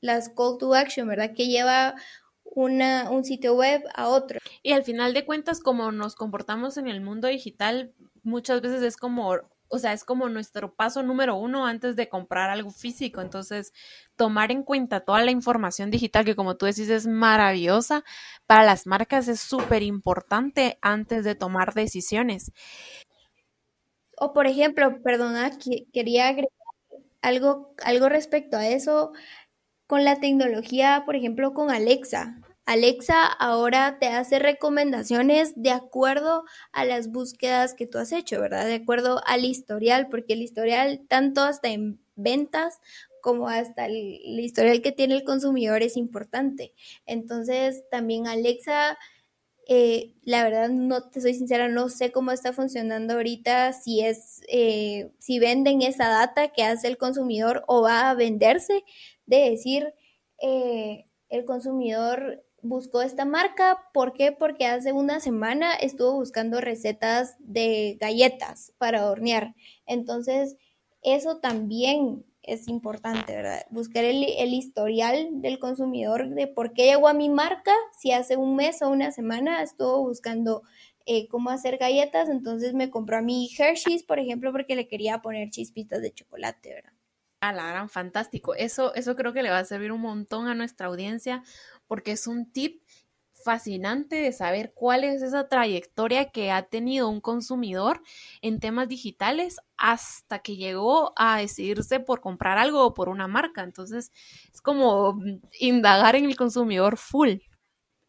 las 0.00 0.30
call 0.30 0.56
to 0.58 0.74
action, 0.74 1.06
¿verdad? 1.06 1.34
Que 1.34 1.48
lleva 1.48 1.94
una, 2.44 3.10
un 3.10 3.22
sitio 3.22 3.54
web 3.54 3.82
a 3.94 4.08
otro. 4.08 4.38
Y 4.62 4.72
al 4.72 4.82
final 4.82 5.12
de 5.12 5.26
cuentas, 5.26 5.60
como 5.60 5.92
nos 5.92 6.14
comportamos 6.14 6.78
en 6.78 6.88
el 6.88 7.02
mundo 7.02 7.28
digital, 7.28 7.92
muchas 8.22 8.62
veces 8.62 8.82
es 8.82 8.96
como 8.96 9.36
o 9.68 9.78
sea, 9.78 9.92
es 9.92 10.04
como 10.04 10.28
nuestro 10.28 10.74
paso 10.74 11.02
número 11.02 11.36
uno 11.36 11.66
antes 11.66 11.96
de 11.96 12.08
comprar 12.08 12.50
algo 12.50 12.70
físico. 12.70 13.20
Entonces, 13.20 13.72
tomar 14.16 14.52
en 14.52 14.62
cuenta 14.62 15.00
toda 15.00 15.22
la 15.22 15.30
información 15.30 15.90
digital 15.90 16.24
que 16.24 16.36
como 16.36 16.56
tú 16.56 16.66
decís 16.66 16.88
es 16.88 17.06
maravillosa 17.06 18.04
para 18.46 18.64
las 18.64 18.86
marcas 18.86 19.28
es 19.28 19.40
súper 19.40 19.82
importante 19.82 20.78
antes 20.82 21.24
de 21.24 21.34
tomar 21.34 21.74
decisiones. 21.74 22.52
O 24.18 24.32
por 24.32 24.46
ejemplo, 24.46 25.02
perdona, 25.02 25.50
quería 25.92 26.28
agregar 26.28 26.50
algo, 27.20 27.74
algo 27.84 28.08
respecto 28.08 28.56
a 28.56 28.68
eso 28.68 29.12
con 29.86 30.04
la 30.04 30.20
tecnología, 30.20 31.02
por 31.06 31.16
ejemplo, 31.16 31.52
con 31.52 31.70
Alexa. 31.70 32.40
Alexa 32.66 33.24
ahora 33.26 33.98
te 34.00 34.08
hace 34.08 34.38
recomendaciones 34.40 35.54
de 35.56 35.70
acuerdo 35.70 36.44
a 36.72 36.84
las 36.84 37.10
búsquedas 37.10 37.74
que 37.74 37.86
tú 37.86 37.98
has 37.98 38.12
hecho, 38.12 38.40
¿verdad? 38.40 38.66
De 38.66 38.74
acuerdo 38.74 39.22
al 39.26 39.44
historial, 39.44 40.08
porque 40.10 40.34
el 40.34 40.42
historial, 40.42 41.02
tanto 41.08 41.42
hasta 41.42 41.68
en 41.68 42.00
ventas 42.16 42.80
como 43.22 43.48
hasta 43.48 43.86
el, 43.86 43.94
historial 44.40 44.82
que 44.82 44.92
tiene 44.92 45.14
el 45.14 45.24
consumidor 45.24 45.82
es 45.82 45.96
importante. 45.96 46.74
Entonces, 47.06 47.84
también 47.90 48.26
Alexa 48.26 48.98
Eh, 49.68 50.14
la 50.22 50.44
verdad, 50.44 50.68
no 50.70 51.10
te 51.10 51.20
soy 51.20 51.34
sincera, 51.34 51.68
no 51.68 51.88
sé 51.88 52.12
cómo 52.12 52.30
está 52.32 52.52
funcionando 52.52 53.14
ahorita, 53.14 53.72
si 53.72 54.00
es, 54.00 54.42
eh, 54.48 55.10
si 55.18 55.40
venden 55.40 55.82
esa 55.82 56.08
data 56.08 56.48
que 56.48 56.62
hace 56.62 56.86
el 56.88 56.96
consumidor 56.98 57.64
o 57.66 57.82
va 57.82 58.10
a 58.10 58.14
venderse, 58.14 58.84
de 59.26 59.50
decir, 59.50 59.92
eh, 60.40 61.06
el 61.28 61.44
consumidor 61.44 62.45
buscó 62.68 63.02
esta 63.02 63.24
marca, 63.24 63.90
¿por 63.92 64.12
qué? 64.12 64.32
Porque 64.32 64.66
hace 64.66 64.92
una 64.92 65.20
semana 65.20 65.74
estuvo 65.74 66.12
buscando 66.12 66.60
recetas 66.60 67.36
de 67.38 67.96
galletas 68.00 68.72
para 68.78 69.10
hornear. 69.10 69.54
Entonces, 69.86 70.56
eso 71.02 71.38
también 71.38 72.24
es 72.46 72.68
importante, 72.68 73.34
¿verdad? 73.34 73.66
Buscar 73.70 74.04
el, 74.04 74.22
historial 74.54 75.42
del 75.42 75.58
consumidor 75.58 76.28
de 76.28 76.46
por 76.46 76.72
qué 76.72 76.86
llegó 76.86 77.08
a 77.08 77.12
mi 77.12 77.28
marca, 77.28 77.72
si 77.98 78.12
hace 78.12 78.36
un 78.36 78.56
mes 78.56 78.82
o 78.82 78.88
una 78.88 79.10
semana 79.10 79.62
estuvo 79.62 80.02
buscando 80.02 80.62
eh, 81.04 81.28
cómo 81.28 81.50
hacer 81.50 81.76
galletas, 81.78 82.28
entonces 82.28 82.74
me 82.74 82.90
compró 82.90 83.18
a 83.18 83.22
mi 83.22 83.50
Hershey's, 83.56 84.04
por 84.04 84.18
ejemplo, 84.18 84.52
porque 84.52 84.76
le 84.76 84.88
quería 84.88 85.22
poner 85.22 85.50
chispitas 85.50 86.00
de 86.00 86.12
chocolate, 86.12 86.74
¿verdad? 86.74 86.92
A 87.40 87.52
la 87.52 87.68
gran, 87.68 87.88
fantástico. 87.90 88.54
Eso, 88.54 88.94
eso 88.94 89.14
creo 89.14 89.32
que 89.32 89.42
le 89.42 89.50
va 89.50 89.58
a 89.58 89.64
servir 89.64 89.92
un 89.92 90.00
montón 90.00 90.48
a 90.48 90.54
nuestra 90.54 90.86
audiencia 90.86 91.42
porque 91.86 92.12
es 92.12 92.26
un 92.26 92.50
tip 92.50 92.82
fascinante 93.44 94.16
de 94.16 94.32
saber 94.32 94.72
cuál 94.74 95.04
es 95.04 95.22
esa 95.22 95.48
trayectoria 95.48 96.30
que 96.30 96.50
ha 96.50 96.62
tenido 96.62 97.08
un 97.08 97.20
consumidor 97.20 98.02
en 98.42 98.58
temas 98.58 98.88
digitales 98.88 99.58
hasta 99.76 100.40
que 100.40 100.56
llegó 100.56 101.12
a 101.16 101.38
decidirse 101.38 102.00
por 102.00 102.20
comprar 102.20 102.58
algo 102.58 102.84
o 102.84 102.92
por 102.94 103.08
una 103.08 103.28
marca. 103.28 103.62
Entonces, 103.62 104.10
es 104.52 104.60
como 104.60 105.16
indagar 105.60 106.16
en 106.16 106.24
el 106.24 106.34
consumidor 106.36 106.96
full. 106.96 107.34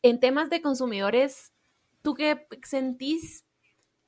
En 0.02 0.20
temas 0.20 0.50
de 0.50 0.62
consumidores, 0.62 1.54
¿tú 2.02 2.14
qué 2.16 2.48
sentís? 2.64 3.46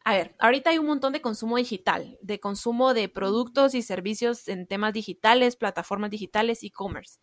A 0.05 0.13
ver, 0.13 0.35
ahorita 0.39 0.71
hay 0.71 0.79
un 0.79 0.87
montón 0.87 1.13
de 1.13 1.21
consumo 1.21 1.57
digital, 1.57 2.17
de 2.21 2.39
consumo 2.39 2.93
de 2.93 3.09
productos 3.09 3.75
y 3.75 3.81
servicios 3.83 4.47
en 4.47 4.67
temas 4.67 4.93
digitales, 4.93 5.55
plataformas 5.55 6.09
digitales, 6.11 6.63
e-commerce. 6.63 7.19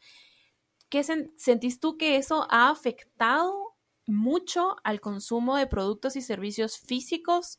¿Qué 0.89 1.03
sentís 1.03 1.81
tú 1.81 1.97
que 1.97 2.17
eso 2.17 2.47
ha 2.51 2.71
afectado 2.71 3.77
mucho 4.07 4.77
al 4.85 5.01
consumo 5.01 5.57
de 5.57 5.67
productos 5.67 6.15
y 6.17 6.23
servicios 6.23 6.79
físicos 6.79 7.59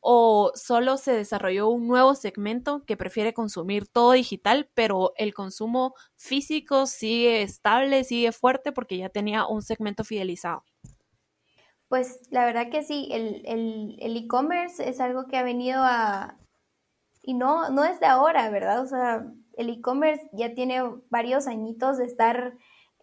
o 0.00 0.50
solo 0.54 0.96
se 0.96 1.12
desarrolló 1.12 1.68
un 1.68 1.86
nuevo 1.86 2.14
segmento 2.14 2.84
que 2.84 2.96
prefiere 2.96 3.32
consumir 3.32 3.86
todo 3.86 4.12
digital, 4.12 4.68
pero 4.74 5.12
el 5.16 5.32
consumo 5.32 5.94
físico 6.16 6.86
sigue 6.86 7.42
estable, 7.42 8.04
sigue 8.04 8.32
fuerte 8.32 8.72
porque 8.72 8.98
ya 8.98 9.08
tenía 9.08 9.46
un 9.46 9.62
segmento 9.62 10.04
fidelizado? 10.04 10.64
Pues 11.88 12.20
la 12.30 12.44
verdad 12.44 12.70
que 12.70 12.82
sí, 12.82 13.08
el 13.12 14.16
e-commerce 14.16 14.86
es 14.88 15.00
algo 15.00 15.26
que 15.26 15.36
ha 15.36 15.42
venido 15.42 15.80
a... 15.82 16.38
Y 17.22 17.34
no, 17.34 17.70
no 17.70 17.84
es 17.84 18.00
de 18.00 18.06
ahora, 18.06 18.50
¿verdad? 18.50 18.82
O 18.82 18.86
sea, 18.86 19.24
el 19.56 19.70
e-commerce 19.70 20.28
ya 20.32 20.54
tiene 20.54 20.82
varios 21.10 21.46
añitos 21.46 21.98
de 21.98 22.04
estar 22.04 22.56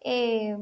eh, 0.04 0.56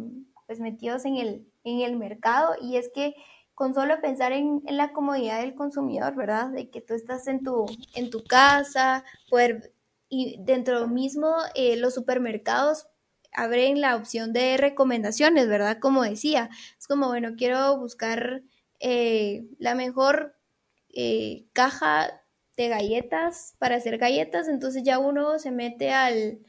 pues 0.47 0.61
metidos 0.61 1.05
en 1.05 1.17
el, 1.17 1.47
en 1.65 1.81
el 1.81 1.97
mercado 1.97 2.55
y 2.61 2.77
es 2.77 2.91
que 2.95 3.15
con 3.55 3.75
solo 3.75 4.01
pensar 4.01 4.33
en, 4.33 4.63
la 4.65 4.93
comodidad 4.93 5.41
del 5.41 5.55
consumidor, 5.55 6.15
¿verdad? 6.17 6.51
De 6.51 6.71
que 6.71 6.81
tú 6.81 6.95
estás 6.95 7.27
en 7.27 7.43
tu, 7.45 7.67
en 7.95 8.11
tu 8.11 8.25
casa, 8.25 9.05
poder, 9.29 9.75
y 10.09 10.43
dentro 10.43 10.89
mismo 10.89 11.35
eh, 11.55 11.77
los 11.77 11.95
supermercados 11.95 12.87
abren 13.33 13.81
la 13.81 13.97
opción 13.97 14.33
de 14.33 14.57
recomendaciones, 14.57 15.47
¿verdad? 15.47 15.79
Como 15.79 16.03
decía, 16.03 16.49
es 16.79 16.87
como, 16.89 17.09
bueno, 17.09 17.35
quiero 17.37 17.79
buscar 17.79 18.43
eh, 18.81 19.45
la 19.59 19.75
mejor 19.75 20.37
caja 21.53 22.21
de 22.63 22.69
galletas 22.69 23.55
para 23.59 23.77
hacer 23.77 23.99
galletas, 23.99 24.49
entonces 24.49 24.83
ya 24.83 24.99
uno 24.99 25.39
se 25.39 25.51
mete 25.51 25.91
al, 25.93 26.41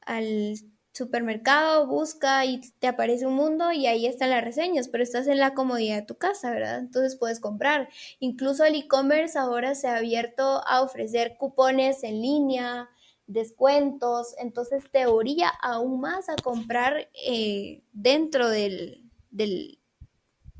al 0.00 0.54
supermercado, 0.92 1.86
busca 1.86 2.44
y 2.44 2.60
te 2.78 2.86
aparece 2.86 3.26
un 3.26 3.34
mundo 3.34 3.72
y 3.72 3.86
ahí 3.86 4.06
están 4.06 4.30
las 4.30 4.44
reseñas, 4.44 4.88
pero 4.88 5.02
estás 5.02 5.26
en 5.26 5.38
la 5.38 5.54
comodidad 5.54 5.96
de 5.96 6.06
tu 6.06 6.16
casa, 6.16 6.50
¿verdad? 6.50 6.78
Entonces 6.78 7.16
puedes 7.16 7.40
comprar. 7.40 7.88
Incluso 8.18 8.64
el 8.64 8.74
e-commerce 8.74 9.38
ahora 9.38 9.74
se 9.74 9.88
ha 9.88 9.96
abierto 9.96 10.62
a 10.66 10.82
ofrecer 10.82 11.36
cupones 11.38 12.02
en 12.02 12.20
línea, 12.20 12.88
descuentos, 13.26 14.34
entonces 14.38 14.82
te 14.90 15.06
orilla 15.06 15.48
aún 15.62 16.00
más 16.00 16.28
a 16.28 16.36
comprar 16.36 17.08
eh, 17.14 17.82
dentro 17.92 18.48
del, 18.48 19.04
del 19.30 19.78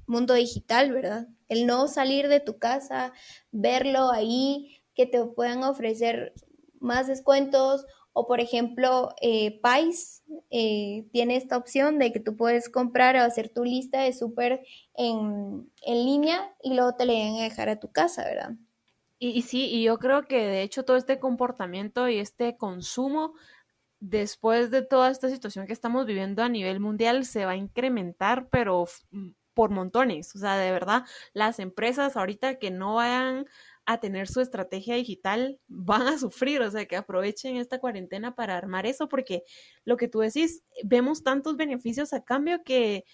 mundo 0.06 0.34
digital, 0.34 0.92
¿verdad? 0.92 1.26
El 1.48 1.66
no 1.66 1.88
salir 1.88 2.28
de 2.28 2.38
tu 2.40 2.58
casa, 2.58 3.12
verlo 3.50 4.12
ahí, 4.12 4.80
que 5.00 5.06
te 5.06 5.24
puedan 5.24 5.64
ofrecer 5.64 6.34
más 6.78 7.06
descuentos 7.06 7.86
o 8.12 8.26
por 8.26 8.40
ejemplo, 8.40 9.14
eh, 9.22 9.60
Pais 9.60 10.24
eh, 10.50 11.06
tiene 11.12 11.36
esta 11.36 11.56
opción 11.56 11.98
de 11.98 12.12
que 12.12 12.20
tú 12.20 12.36
puedes 12.36 12.68
comprar 12.68 13.16
o 13.16 13.20
hacer 13.20 13.48
tu 13.48 13.64
lista 13.64 14.00
de 14.02 14.12
súper 14.12 14.60
en, 14.94 15.70
línea 15.86 16.52
y 16.62 16.74
luego 16.74 16.94
te 16.96 17.06
le 17.06 17.24
van 17.24 17.40
a 17.40 17.44
dejar 17.44 17.68
a 17.68 17.78
tu 17.78 17.90
casa, 17.92 18.24
¿verdad? 18.24 18.52
Y, 19.18 19.42
sí, 19.42 19.66
y 19.66 19.84
yo 19.84 19.98
creo 19.98 20.26
que 20.26 20.38
de 20.38 20.62
hecho 20.62 20.84
todo 20.84 20.96
este 20.96 21.18
comportamiento 21.18 22.08
y 22.08 22.18
este 22.18 22.56
consumo 22.56 23.34
después 24.00 24.70
de 24.70 24.82
toda 24.82 25.10
esta 25.10 25.28
situación 25.28 25.66
que 25.66 25.74
estamos 25.74 26.06
viviendo 26.06 26.42
a 26.42 26.48
nivel 26.48 26.80
mundial 26.80 27.24
se 27.26 27.44
va 27.44 27.52
a 27.52 27.56
incrementar, 27.56 28.48
pero 28.48 28.86
por 29.54 29.70
montones. 29.70 30.34
O 30.34 30.38
sea, 30.38 30.56
de 30.56 30.72
verdad, 30.72 31.04
las 31.34 31.58
empresas 31.58 32.16
ahorita 32.16 32.58
que 32.58 32.70
no 32.70 32.94
vayan 32.94 33.46
a 33.92 33.98
tener 33.98 34.29
su 34.29 34.40
estrategia 34.40 34.94
digital 34.94 35.59
van 35.66 36.03
a 36.03 36.18
sufrir, 36.18 36.62
o 36.62 36.70
sea, 36.70 36.87
que 36.87 36.96
aprovechen 36.96 37.57
esta 37.57 37.81
cuarentena 37.81 38.37
para 38.37 38.57
armar 38.57 38.87
eso, 38.87 39.09
porque 39.09 39.42
lo 39.85 39.96
que 39.96 40.07
tú 40.07 40.20
decís, 40.20 40.62
vemos 40.85 41.24
tantos 41.24 41.57
beneficios 41.57 42.12
a 42.12 42.24
cambio 42.24 42.62
que 42.62 43.05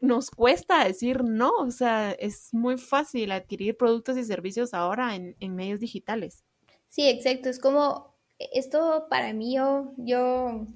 nos 0.00 0.30
cuesta 0.30 0.84
decir 0.84 1.22
no, 1.22 1.50
o 1.58 1.70
sea, 1.70 2.12
es 2.12 2.54
muy 2.54 2.78
fácil 2.78 3.32
adquirir 3.32 3.76
productos 3.76 4.16
y 4.16 4.24
servicios 4.24 4.72
ahora 4.72 5.14
en, 5.14 5.54
medios 5.54 5.78
digitales. 5.78 6.42
Sí, 6.88 7.08
exacto, 7.08 7.50
es 7.50 7.58
como, 7.58 8.16
esto 8.38 9.06
para 9.10 9.34
mí 9.34 9.56
yo, 9.56 9.92
yo 9.98 10.66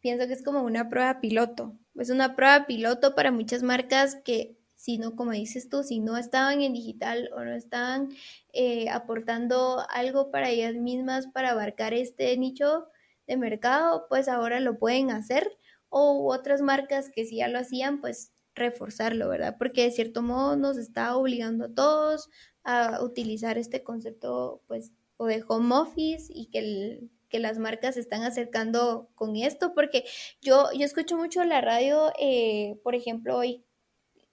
pienso 0.00 0.26
que 0.26 0.32
es 0.32 0.42
como 0.42 0.62
una 0.62 0.88
prueba 0.88 1.20
piloto, 1.20 1.78
es 1.94 2.10
una 2.10 2.34
prueba 2.34 2.66
piloto 2.66 3.14
para 3.14 3.30
muchas 3.30 3.62
marcas 3.62 4.16
que 4.24 4.58
si 4.84 4.98
no, 4.98 5.16
como 5.16 5.30
dices 5.30 5.70
tú, 5.70 5.82
si 5.82 5.98
no 5.98 6.18
estaban 6.18 6.60
en 6.60 6.74
digital 6.74 7.30
o 7.34 7.42
no 7.42 7.54
estaban 7.54 8.10
eh, 8.52 8.90
aportando 8.90 9.82
algo 9.88 10.30
para 10.30 10.50
ellas 10.50 10.74
mismas 10.74 11.26
para 11.28 11.52
abarcar 11.52 11.94
este 11.94 12.36
nicho 12.36 12.88
de 13.26 13.38
mercado, 13.38 14.04
pues 14.10 14.28
ahora 14.28 14.60
lo 14.60 14.78
pueden 14.78 15.10
hacer 15.10 15.50
o 15.88 16.30
otras 16.30 16.60
marcas 16.60 17.08
que 17.08 17.24
si 17.24 17.36
ya 17.36 17.48
lo 17.48 17.58
hacían, 17.58 18.02
pues 18.02 18.34
reforzarlo, 18.54 19.26
¿verdad? 19.30 19.56
Porque 19.58 19.84
de 19.84 19.90
cierto 19.90 20.20
modo 20.20 20.54
nos 20.54 20.76
está 20.76 21.16
obligando 21.16 21.64
a 21.64 21.74
todos 21.74 22.28
a 22.62 23.02
utilizar 23.02 23.56
este 23.56 23.82
concepto, 23.82 24.60
pues, 24.66 24.92
o 25.16 25.24
de 25.24 25.42
home 25.48 25.74
office 25.74 26.26
y 26.28 26.50
que, 26.50 27.08
que 27.30 27.38
las 27.38 27.58
marcas 27.58 27.94
se 27.94 28.00
están 28.00 28.22
acercando 28.22 29.08
con 29.14 29.36
esto, 29.36 29.72
porque 29.72 30.04
yo, 30.42 30.68
yo 30.76 30.84
escucho 30.84 31.16
mucho 31.16 31.42
la 31.44 31.62
radio, 31.62 32.12
eh, 32.20 32.78
por 32.84 32.94
ejemplo, 32.94 33.38
hoy 33.38 33.64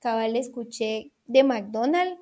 cabal 0.01 0.35
escuché 0.35 1.11
de 1.27 1.43
McDonald's, 1.43 2.19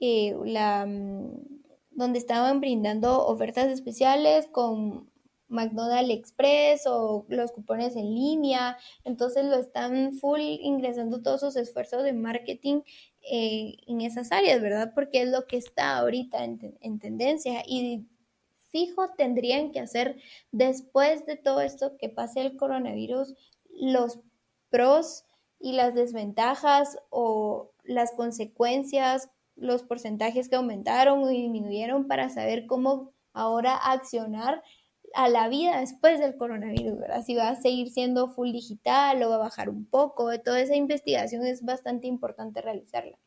eh, 0.00 0.34
la, 0.44 0.86
mm, 0.86 1.60
donde 1.90 2.18
estaban 2.18 2.60
brindando 2.60 3.26
ofertas 3.26 3.68
especiales 3.68 4.46
con 4.46 5.10
McDonald's 5.48 6.14
Express 6.14 6.86
o 6.86 7.26
los 7.28 7.52
cupones 7.52 7.96
en 7.96 8.14
línea, 8.14 8.78
entonces 9.04 9.44
lo 9.44 9.56
están 9.56 10.14
full 10.14 10.40
ingresando 10.40 11.20
todos 11.20 11.40
sus 11.40 11.56
esfuerzos 11.56 12.04
de 12.04 12.12
marketing 12.12 12.82
eh, 13.30 13.76
en 13.86 14.00
esas 14.00 14.32
áreas, 14.32 14.62
¿verdad? 14.62 14.92
Porque 14.94 15.22
es 15.22 15.28
lo 15.28 15.46
que 15.46 15.56
está 15.56 15.98
ahorita 15.98 16.44
en, 16.44 16.78
en 16.80 16.98
tendencia 16.98 17.62
y 17.66 18.06
fijo 18.70 19.10
tendrían 19.16 19.72
que 19.72 19.80
hacer 19.80 20.16
después 20.52 21.26
de 21.26 21.36
todo 21.36 21.60
esto 21.60 21.96
que 21.98 22.08
pase 22.08 22.40
el 22.40 22.56
coronavirus, 22.56 23.34
los 23.68 24.20
pros 24.70 25.24
y 25.60 25.72
las 25.72 25.94
desventajas 25.94 26.98
o 27.10 27.70
las 27.84 28.12
consecuencias, 28.12 29.30
los 29.56 29.82
porcentajes 29.82 30.48
que 30.48 30.56
aumentaron 30.56 31.22
o 31.22 31.28
disminuyeron 31.28 32.08
para 32.08 32.30
saber 32.30 32.66
cómo 32.66 33.12
ahora 33.32 33.76
accionar 33.76 34.62
a 35.14 35.28
la 35.28 35.48
vida 35.48 35.80
después 35.80 36.18
del 36.18 36.36
coronavirus, 36.36 36.98
¿verdad? 36.98 37.22
Si 37.24 37.34
va 37.34 37.50
a 37.50 37.60
seguir 37.60 37.90
siendo 37.90 38.28
full 38.28 38.52
digital 38.52 39.22
o 39.22 39.28
va 39.28 39.36
a 39.36 39.38
bajar 39.38 39.68
un 39.68 39.84
poco, 39.84 40.30
toda 40.40 40.60
esa 40.60 40.76
investigación 40.76 41.44
es 41.44 41.62
bastante 41.64 42.06
importante 42.06 42.62
realizarla. 42.62 43.18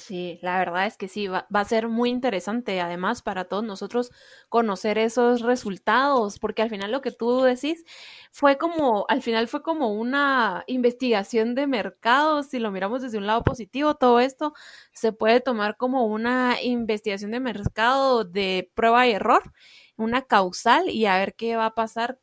Sí, 0.00 0.38
la 0.40 0.58
verdad 0.58 0.86
es 0.86 0.96
que 0.96 1.08
sí, 1.08 1.28
va, 1.28 1.46
a 1.52 1.64
ser 1.66 1.88
muy 1.88 2.08
interesante 2.08 2.80
además 2.80 3.20
para 3.20 3.44
todos 3.44 3.62
nosotros 3.64 4.10
conocer 4.48 4.96
esos 4.96 5.42
resultados, 5.42 6.38
porque 6.38 6.62
al 6.62 6.70
final 6.70 6.90
lo 6.90 7.02
que 7.02 7.10
tú 7.12 7.42
decís 7.42 7.84
fue 8.32 8.56
como, 8.56 9.04
al 9.08 9.20
final 9.20 9.46
fue 9.46 9.62
como 9.62 9.92
una 9.92 10.64
investigación 10.66 11.54
de 11.54 11.66
mercado, 11.66 12.42
si 12.42 12.58
lo 12.58 12.70
miramos 12.70 13.02
desde 13.02 13.18
un 13.18 13.26
lado 13.26 13.44
positivo, 13.44 13.94
todo 13.94 14.20
esto 14.20 14.54
se 14.92 15.12
puede 15.12 15.40
tomar 15.40 15.76
como 15.76 16.06
una 16.06 16.62
investigación 16.62 17.30
de 17.30 17.40
mercado 17.40 18.24
de 18.24 18.70
prueba 18.74 19.06
y 19.06 19.12
error, 19.12 19.52
una 19.96 20.22
causal 20.22 20.88
y 20.88 21.04
a 21.06 21.18
ver 21.18 21.34
qué 21.34 21.56
va 21.56 21.66
a 21.66 21.74
pasar 21.74 22.18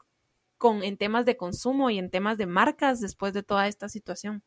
con, 0.57 0.83
en 0.83 0.97
temas 0.97 1.25
de 1.25 1.37
consumo 1.37 1.89
y 1.91 1.99
en 1.99 2.09
temas 2.09 2.37
de 2.39 2.47
marcas 2.47 2.99
después 3.01 3.33
de 3.33 3.43
toda 3.43 3.67
esta 3.67 3.89
situación. 3.89 4.43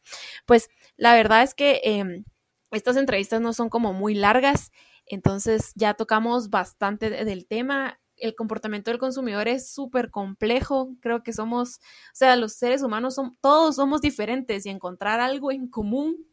Pues 0.47 0.69
la 0.97 1.14
verdad 1.14 1.43
es 1.45 1.55
que... 1.55 1.81
Em, 1.85 2.25
estas 2.70 2.96
entrevistas 2.96 3.40
no 3.40 3.52
son 3.52 3.68
como 3.68 3.92
muy 3.92 4.14
largas, 4.14 4.70
entonces 5.06 5.72
ya 5.74 5.94
tocamos 5.94 6.50
bastante 6.50 7.11
del 7.11 7.46
tema. 7.46 8.00
El 8.16 8.35
comportamiento 8.35 8.90
del 8.90 9.00
consumidor 9.00 9.48
es 9.48 9.72
súper 9.72 10.11
complejo. 10.11 10.94
Creo 11.00 11.22
que 11.22 11.33
somos, 11.33 11.78
o 11.78 12.14
sea, 12.14 12.37
los 12.37 12.52
seres 12.52 12.83
humanos 12.83 13.16
todos 13.40 13.76
somos 13.76 14.00
diferentes 14.00 14.66
y 14.66 14.70
encontrar 14.70 15.20
algo 15.20 15.50
en 15.50 15.68
común 15.68 16.26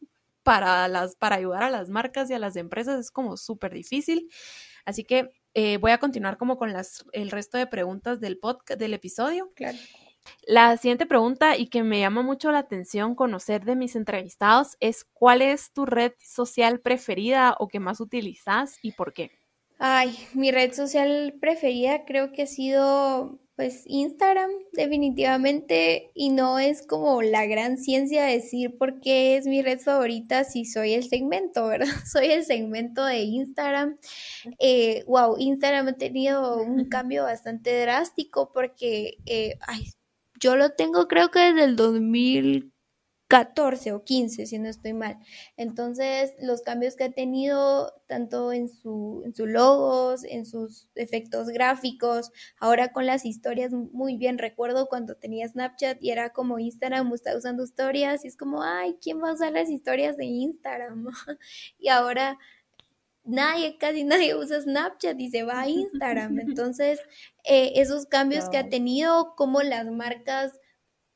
para 0.43 0.87
las, 0.87 1.15
para 1.15 1.37
ayudar 1.37 1.63
a 1.63 1.69
las 1.69 1.89
marcas 1.89 2.29
y 2.29 2.33
a 2.33 2.39
las 2.39 2.55
empresas 2.55 2.99
es 2.99 3.11
como 3.11 3.35
súper 3.35 3.73
difícil. 3.73 4.29
Así 4.85 5.03
que 5.03 5.29
eh, 5.53 5.77
voy 5.77 5.91
a 5.91 5.97
continuar 5.97 6.37
como 6.37 6.57
con 6.57 6.71
las, 6.71 7.03
el 7.13 7.31
resto 7.31 7.57
de 7.57 7.67
preguntas 7.67 8.19
del 8.19 8.37
podcast, 8.37 8.79
del 8.79 8.93
episodio. 8.93 9.51
Claro. 9.55 9.77
La 10.45 10.77
siguiente 10.77 11.05
pregunta 11.05 11.57
y 11.57 11.67
que 11.67 11.83
me 11.83 11.99
llama 11.99 12.21
mucho 12.21 12.51
la 12.51 12.59
atención 12.59 13.15
conocer 13.15 13.65
de 13.65 13.75
mis 13.75 13.95
entrevistados 13.95 14.77
es 14.79 15.05
¿cuál 15.13 15.41
es 15.41 15.71
tu 15.71 15.85
red 15.85 16.13
social 16.19 16.79
preferida 16.79 17.55
o 17.59 17.67
que 17.67 17.79
más 17.79 17.99
utilizas 17.99 18.77
y 18.81 18.93
por 18.93 19.13
qué? 19.13 19.31
Ay, 19.79 20.17
mi 20.33 20.51
red 20.51 20.73
social 20.73 21.35
preferida 21.39 22.03
creo 22.05 22.31
que 22.31 22.43
ha 22.43 22.47
sido 22.47 23.39
pues 23.57 23.83
Instagram 23.87 24.51
definitivamente 24.73 26.11
y 26.13 26.29
no 26.29 26.59
es 26.59 26.85
como 26.85 27.23
la 27.23 27.47
gran 27.47 27.77
ciencia 27.77 28.23
decir 28.23 28.77
por 28.77 29.01
qué 29.01 29.35
es 29.35 29.47
mi 29.47 29.63
red 29.63 29.79
favorita 29.79 30.43
si 30.43 30.63
soy 30.63 30.93
el 30.93 31.09
segmento, 31.09 31.67
¿verdad? 31.67 31.87
Soy 32.05 32.27
el 32.27 32.45
segmento 32.45 33.03
de 33.03 33.21
Instagram. 33.21 33.97
Eh, 34.59 35.03
wow, 35.07 35.37
Instagram 35.39 35.87
ha 35.87 35.93
tenido 35.93 36.61
un 36.61 36.85
cambio 36.85 37.23
bastante 37.23 37.81
drástico 37.81 38.51
porque, 38.53 39.17
eh, 39.25 39.57
ay, 39.67 39.91
yo 40.39 40.55
lo 40.55 40.71
tengo 40.71 41.07
creo 41.07 41.29
que 41.31 41.39
desde 41.39 41.63
el 41.65 41.75
2014 41.75 43.91
o 43.93 44.03
15, 44.03 44.45
si 44.45 44.59
no 44.59 44.69
estoy 44.69 44.93
mal. 44.93 45.17
Entonces, 45.57 46.33
los 46.41 46.61
cambios 46.61 46.95
que 46.95 47.05
ha 47.05 47.11
tenido 47.11 47.93
tanto 48.07 48.51
en 48.53 48.69
su 48.69 49.21
en 49.25 49.35
sus 49.35 49.47
logos, 49.49 50.23
en 50.23 50.45
sus 50.45 50.87
efectos 50.95 51.47
gráficos, 51.49 52.31
ahora 52.59 52.91
con 52.93 53.05
las 53.05 53.25
historias 53.25 53.73
muy 53.73 54.17
bien 54.17 54.37
recuerdo 54.37 54.87
cuando 54.87 55.15
tenía 55.15 55.47
Snapchat 55.47 55.97
y 56.01 56.11
era 56.11 56.29
como 56.31 56.59
Instagram 56.59 57.11
está 57.13 57.35
usando 57.37 57.63
historias 57.63 58.23
y 58.25 58.29
es 58.29 58.37
como, 58.37 58.63
"Ay, 58.63 58.97
¿quién 59.01 59.21
va 59.21 59.31
a 59.31 59.33
usar 59.33 59.51
las 59.53 59.69
historias 59.69 60.15
de 60.17 60.25
Instagram?" 60.25 61.07
y 61.79 61.89
ahora 61.89 62.37
nadie, 63.27 63.77
casi 63.77 64.03
nadie 64.03 64.35
usa 64.35 64.61
Snapchat 64.61 65.19
y 65.19 65.29
se 65.29 65.43
va 65.43 65.61
a 65.61 65.69
Instagram. 65.69 66.39
Entonces, 66.39 66.99
eh, 67.43 67.73
esos 67.75 68.05
cambios 68.05 68.49
que 68.49 68.57
ha 68.57 68.69
tenido, 68.69 69.35
como 69.35 69.61
las 69.61 69.85
marcas 69.87 70.59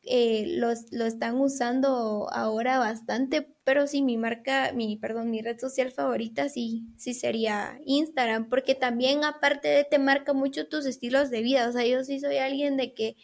eh, 0.04 0.46
los, 0.58 0.92
lo 0.92 1.06
están 1.06 1.40
usando 1.40 2.28
ahora 2.32 2.80
bastante, 2.80 3.48
pero 3.64 3.86
sí, 3.86 4.02
mi 4.02 4.18
marca, 4.18 4.72
mi, 4.74 4.98
perdón, 4.98 5.30
mi 5.30 5.42
red 5.42 5.60
social 5.60 5.92
favorita 5.92 6.50
sí, 6.50 6.88
sí 6.98 7.14
sería 7.14 7.80
Instagram, 7.86 8.50
porque 8.50 8.74
también 8.74 9.24
aparte 9.24 9.68
de 9.68 9.84
te 9.84 10.00
marca 10.00 10.34
mucho 10.34 10.68
tus 10.68 10.88
estilos 10.88 11.30
de 11.30 11.42
vida, 11.44 11.70
o 11.70 11.72
sea, 11.72 11.86
yo 11.86 12.04
sí 12.04 12.20
soy 12.20 12.38
alguien 12.38 12.78
de 12.78 12.96
que 12.96 13.16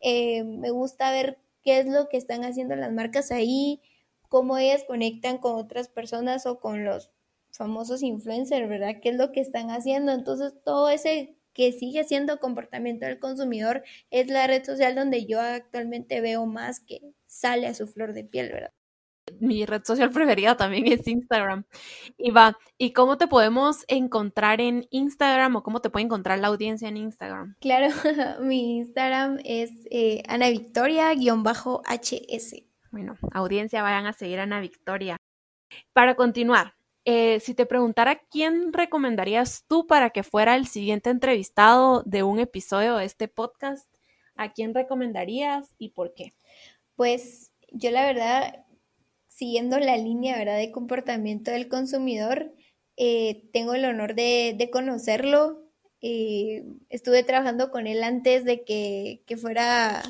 eh, 0.00 0.42
me 0.42 0.70
gusta 0.70 1.12
ver 1.12 1.38
qué 1.62 1.78
es 1.78 1.86
lo 1.86 2.08
que 2.08 2.16
están 2.16 2.44
haciendo 2.44 2.74
las 2.74 2.92
marcas 2.92 3.30
ahí, 3.30 3.80
cómo 4.28 4.58
ellas 4.58 4.84
conectan 4.86 5.38
con 5.38 5.54
otras 5.54 5.88
personas 5.88 6.44
o 6.46 6.58
con 6.58 6.84
los 6.84 7.12
famosos 7.56 8.02
influencers, 8.02 8.68
¿verdad? 8.68 8.96
¿Qué 9.02 9.10
es 9.10 9.16
lo 9.16 9.32
que 9.32 9.40
están 9.40 9.70
haciendo? 9.70 10.12
Entonces, 10.12 10.54
todo 10.64 10.88
ese 10.88 11.36
que 11.52 11.72
sigue 11.72 12.04
siendo 12.04 12.38
comportamiento 12.38 13.06
del 13.06 13.18
consumidor 13.18 13.82
es 14.10 14.28
la 14.28 14.46
red 14.46 14.64
social 14.64 14.94
donde 14.94 15.24
yo 15.24 15.40
actualmente 15.40 16.20
veo 16.20 16.44
más 16.44 16.80
que 16.80 17.00
sale 17.26 17.66
a 17.66 17.74
su 17.74 17.86
flor 17.86 18.12
de 18.12 18.24
piel, 18.24 18.52
¿verdad? 18.52 18.72
Mi 19.40 19.66
red 19.66 19.82
social 19.82 20.10
preferida 20.10 20.56
también 20.56 20.86
es 20.86 21.08
Instagram. 21.08 21.64
Y 22.16 22.30
va, 22.30 22.56
¿y 22.78 22.92
cómo 22.92 23.16
te 23.16 23.26
podemos 23.26 23.84
encontrar 23.88 24.60
en 24.60 24.86
Instagram 24.90 25.56
o 25.56 25.62
cómo 25.62 25.80
te 25.80 25.90
puede 25.90 26.04
encontrar 26.04 26.38
la 26.38 26.48
audiencia 26.48 26.88
en 26.88 26.98
Instagram? 26.98 27.56
Claro, 27.60 27.88
mi 28.42 28.76
Instagram 28.76 29.38
es 29.44 29.70
eh, 29.90 30.22
Ana 30.28 30.50
Victoria-HS. 30.50 32.54
Bueno, 32.92 33.16
audiencia, 33.32 33.82
vayan 33.82 34.06
a 34.06 34.12
seguir 34.12 34.40
a 34.40 34.44
Ana 34.44 34.60
Victoria. 34.60 35.16
Para 35.92 36.14
continuar, 36.14 36.76
eh, 37.08 37.38
si 37.38 37.54
te 37.54 37.66
preguntara 37.66 38.20
quién 38.30 38.72
recomendarías 38.72 39.64
tú 39.68 39.86
para 39.86 40.10
que 40.10 40.24
fuera 40.24 40.56
el 40.56 40.66
siguiente 40.66 41.08
entrevistado 41.08 42.02
de 42.04 42.24
un 42.24 42.40
episodio 42.40 42.96
de 42.96 43.04
este 43.04 43.28
podcast, 43.28 43.88
¿a 44.34 44.52
quién 44.52 44.74
recomendarías 44.74 45.72
y 45.78 45.90
por 45.90 46.14
qué? 46.14 46.32
Pues 46.96 47.52
yo 47.70 47.92
la 47.92 48.04
verdad, 48.04 48.64
siguiendo 49.28 49.78
la 49.78 49.96
línea 49.96 50.36
¿verdad? 50.36 50.58
de 50.58 50.72
comportamiento 50.72 51.52
del 51.52 51.68
consumidor, 51.68 52.52
eh, 52.96 53.48
tengo 53.52 53.74
el 53.74 53.84
honor 53.84 54.16
de, 54.16 54.68
conocerlo. 54.72 55.62
Eh, 56.00 56.64
estuve 56.88 57.22
trabajando 57.22 57.70
con 57.70 57.86
él 57.86 58.02
antes 58.02 58.44
de 58.44 58.64
que, 58.64 59.22
que 59.26 59.36
fuera 59.36 60.02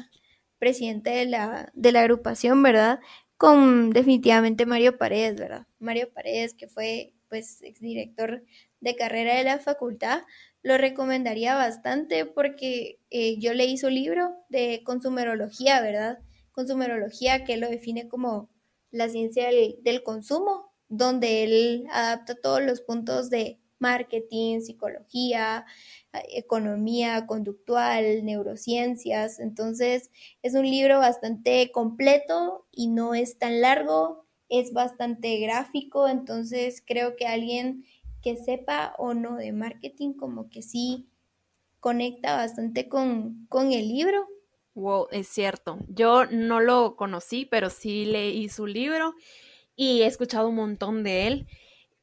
presidente 0.58 1.10
de 1.10 1.26
la, 1.26 1.70
de 1.74 1.92
la 1.92 2.00
agrupación, 2.00 2.62
¿verdad? 2.62 3.00
Con 3.36 3.90
definitivamente 3.90 4.66
Mario 4.66 4.98
Paredes, 4.98 5.36
¿verdad? 5.36 5.66
Mario 5.78 6.10
Paredes, 6.12 6.54
que 6.54 6.68
fue 6.68 7.14
pues 7.28 7.62
exdirector 7.62 8.44
de 8.80 8.96
carrera 8.96 9.36
de 9.36 9.44
la 9.44 9.58
facultad, 9.58 10.22
lo 10.62 10.78
recomendaría 10.78 11.54
bastante 11.54 12.24
porque 12.24 13.00
eh, 13.10 13.38
yo 13.38 13.54
leí 13.54 13.76
su 13.78 13.88
libro 13.88 14.34
de 14.48 14.82
consumerología, 14.84 15.80
¿verdad? 15.80 16.18
Consumerología 16.52 17.44
que 17.44 17.56
lo 17.56 17.68
define 17.68 18.08
como 18.08 18.50
la 18.90 19.08
ciencia 19.08 19.46
del, 19.46 19.76
del 19.82 20.02
consumo, 20.02 20.72
donde 20.88 21.44
él 21.44 21.84
adapta 21.90 22.34
todos 22.34 22.62
los 22.62 22.80
puntos 22.80 23.28
de 23.30 23.60
marketing, 23.78 24.60
psicología, 24.60 25.66
economía 26.28 27.26
conductual, 27.26 28.24
neurociencias. 28.24 29.38
Entonces 29.40 30.10
es 30.42 30.54
un 30.54 30.64
libro 30.64 30.98
bastante 30.98 31.70
completo 31.72 32.66
y 32.72 32.88
no 32.88 33.14
es 33.14 33.38
tan 33.38 33.60
largo, 33.60 34.26
es 34.48 34.72
bastante 34.72 35.38
gráfico, 35.38 36.08
entonces 36.08 36.82
creo 36.86 37.16
que 37.16 37.26
alguien 37.26 37.84
que 38.22 38.36
sepa 38.36 38.94
o 38.98 39.14
no 39.14 39.36
de 39.36 39.52
marketing 39.52 40.12
como 40.14 40.48
que 40.50 40.62
sí 40.62 41.08
conecta 41.80 42.36
bastante 42.36 42.88
con, 42.88 43.46
con 43.48 43.72
el 43.72 43.88
libro. 43.88 44.26
Wow, 44.74 45.08
es 45.10 45.28
cierto. 45.28 45.78
Yo 45.88 46.26
no 46.26 46.60
lo 46.60 46.96
conocí, 46.96 47.46
pero 47.46 47.70
sí 47.70 48.04
leí 48.04 48.48
su 48.48 48.66
libro 48.66 49.14
y 49.74 50.02
he 50.02 50.06
escuchado 50.06 50.48
un 50.48 50.56
montón 50.56 51.02
de 51.02 51.26
él 51.26 51.46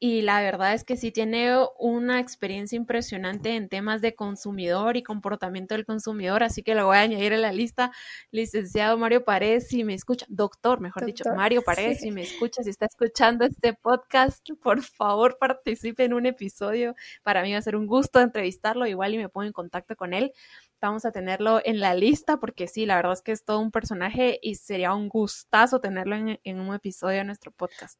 y 0.04 0.20
la 0.20 0.42
verdad 0.42 0.74
es 0.74 0.84
que 0.84 0.98
sí 0.98 1.12
tiene 1.12 1.56
una 1.78 2.20
experiencia 2.20 2.76
impresionante 2.76 3.56
en 3.56 3.70
temas 3.70 4.02
de 4.02 4.14
consumidor 4.14 4.98
y 4.98 5.02
comportamiento 5.02 5.74
del 5.74 5.86
consumidor, 5.86 6.42
así 6.42 6.62
que 6.62 6.74
lo 6.74 6.84
voy 6.84 6.98
a 6.98 7.00
añadir 7.00 7.32
a 7.32 7.38
la 7.38 7.52
lista. 7.52 7.90
Licenciado 8.30 8.98
Mario 8.98 9.24
Paredes, 9.24 9.66
si 9.66 9.82
me 9.82 9.94
escucha, 9.94 10.26
doctor, 10.28 10.82
mejor 10.82 11.06
dicho, 11.06 11.24
Mario 11.34 11.62
Paredes, 11.62 12.00
si 12.00 12.10
me 12.10 12.20
escucha, 12.20 12.62
si 12.62 12.68
está 12.68 12.84
escuchando 12.84 13.46
este 13.46 13.72
podcast, 13.72 14.46
por 14.62 14.82
favor 14.82 15.38
participe 15.40 16.04
en 16.04 16.12
un 16.12 16.26
episodio. 16.26 16.94
Para 17.22 17.42
mí 17.42 17.52
va 17.52 17.58
a 17.60 17.62
ser 17.62 17.74
un 17.74 17.86
gusto 17.86 18.20
entrevistarlo, 18.20 18.86
igual 18.86 19.14
y 19.14 19.16
me 19.16 19.30
pongo 19.30 19.46
en 19.46 19.54
contacto 19.54 19.96
con 19.96 20.12
él. 20.12 20.34
Vamos 20.82 21.06
a 21.06 21.12
tenerlo 21.12 21.62
en 21.64 21.80
la 21.80 21.94
lista 21.94 22.36
porque 22.36 22.68
sí, 22.68 22.84
la 22.84 22.96
verdad 22.96 23.14
es 23.14 23.22
que 23.22 23.32
es 23.32 23.42
todo 23.46 23.58
un 23.58 23.70
personaje 23.70 24.38
y 24.42 24.56
sería 24.56 24.92
un 24.92 25.08
gustazo 25.08 25.80
tenerlo 25.80 26.14
en, 26.14 26.40
en 26.44 26.60
un 26.60 26.74
episodio 26.74 27.16
de 27.16 27.24
nuestro 27.24 27.52
podcast 27.52 27.98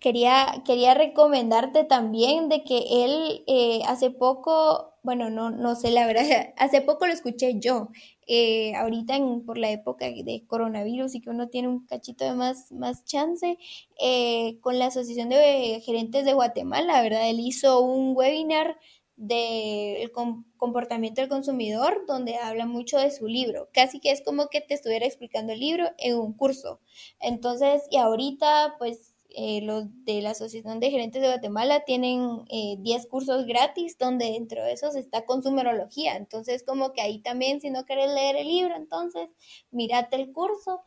quería, 0.00 0.62
quería 0.64 0.94
recomendarte 0.94 1.84
también 1.84 2.48
de 2.48 2.64
que 2.64 3.04
él 3.04 3.44
eh, 3.46 3.80
hace 3.86 4.10
poco, 4.10 4.94
bueno, 5.02 5.30
no, 5.30 5.50
no 5.50 5.74
sé 5.74 5.90
la 5.90 6.06
verdad, 6.06 6.22
hace 6.56 6.80
poco 6.80 7.06
lo 7.06 7.12
escuché 7.12 7.58
yo, 7.58 7.88
eh, 8.26 8.74
ahorita 8.76 9.16
en, 9.16 9.44
por 9.44 9.58
la 9.58 9.70
época 9.70 10.06
de 10.06 10.44
coronavirus 10.46 11.14
y 11.14 11.20
que 11.20 11.30
uno 11.30 11.48
tiene 11.48 11.68
un 11.68 11.86
cachito 11.86 12.24
de 12.24 12.34
más, 12.34 12.72
más 12.72 13.04
chance, 13.04 13.58
eh, 14.00 14.58
con 14.60 14.78
la 14.78 14.86
Asociación 14.86 15.28
de 15.30 15.80
Gerentes 15.84 16.24
de 16.24 16.34
Guatemala, 16.34 17.02
¿verdad? 17.02 17.28
Él 17.28 17.40
hizo 17.40 17.80
un 17.80 18.16
webinar 18.16 18.78
del 19.16 20.12
comportamiento 20.56 21.20
del 21.20 21.28
consumidor, 21.28 22.04
donde 22.06 22.36
habla 22.36 22.66
mucho 22.66 22.98
de 22.98 23.10
su 23.10 23.26
libro. 23.26 23.68
Casi 23.72 23.98
que 23.98 24.12
es 24.12 24.22
como 24.22 24.46
que 24.48 24.60
te 24.60 24.74
estuviera 24.74 25.06
explicando 25.06 25.52
el 25.52 25.58
libro 25.58 25.86
en 25.98 26.16
un 26.16 26.34
curso. 26.34 26.80
Entonces, 27.18 27.82
y 27.90 27.96
ahorita, 27.96 28.76
pues 28.78 29.14
eh, 29.30 29.60
los 29.62 29.84
de 30.04 30.22
la 30.22 30.30
Asociación 30.30 30.80
de 30.80 30.90
Gerentes 30.90 31.20
de 31.20 31.28
Guatemala 31.28 31.84
tienen 31.84 32.44
10 32.46 33.04
eh, 33.04 33.08
cursos 33.08 33.46
gratis 33.46 33.98
donde 33.98 34.32
dentro 34.32 34.64
de 34.64 34.72
esos 34.72 34.96
está 34.96 35.26
consumerología. 35.26 36.16
Entonces, 36.16 36.64
como 36.64 36.92
que 36.92 37.02
ahí 37.02 37.20
también, 37.20 37.60
si 37.60 37.70
no 37.70 37.84
quieres 37.84 38.12
leer 38.12 38.36
el 38.36 38.48
libro, 38.48 38.74
entonces 38.76 39.28
mírate 39.70 40.16
el 40.16 40.32
curso 40.32 40.82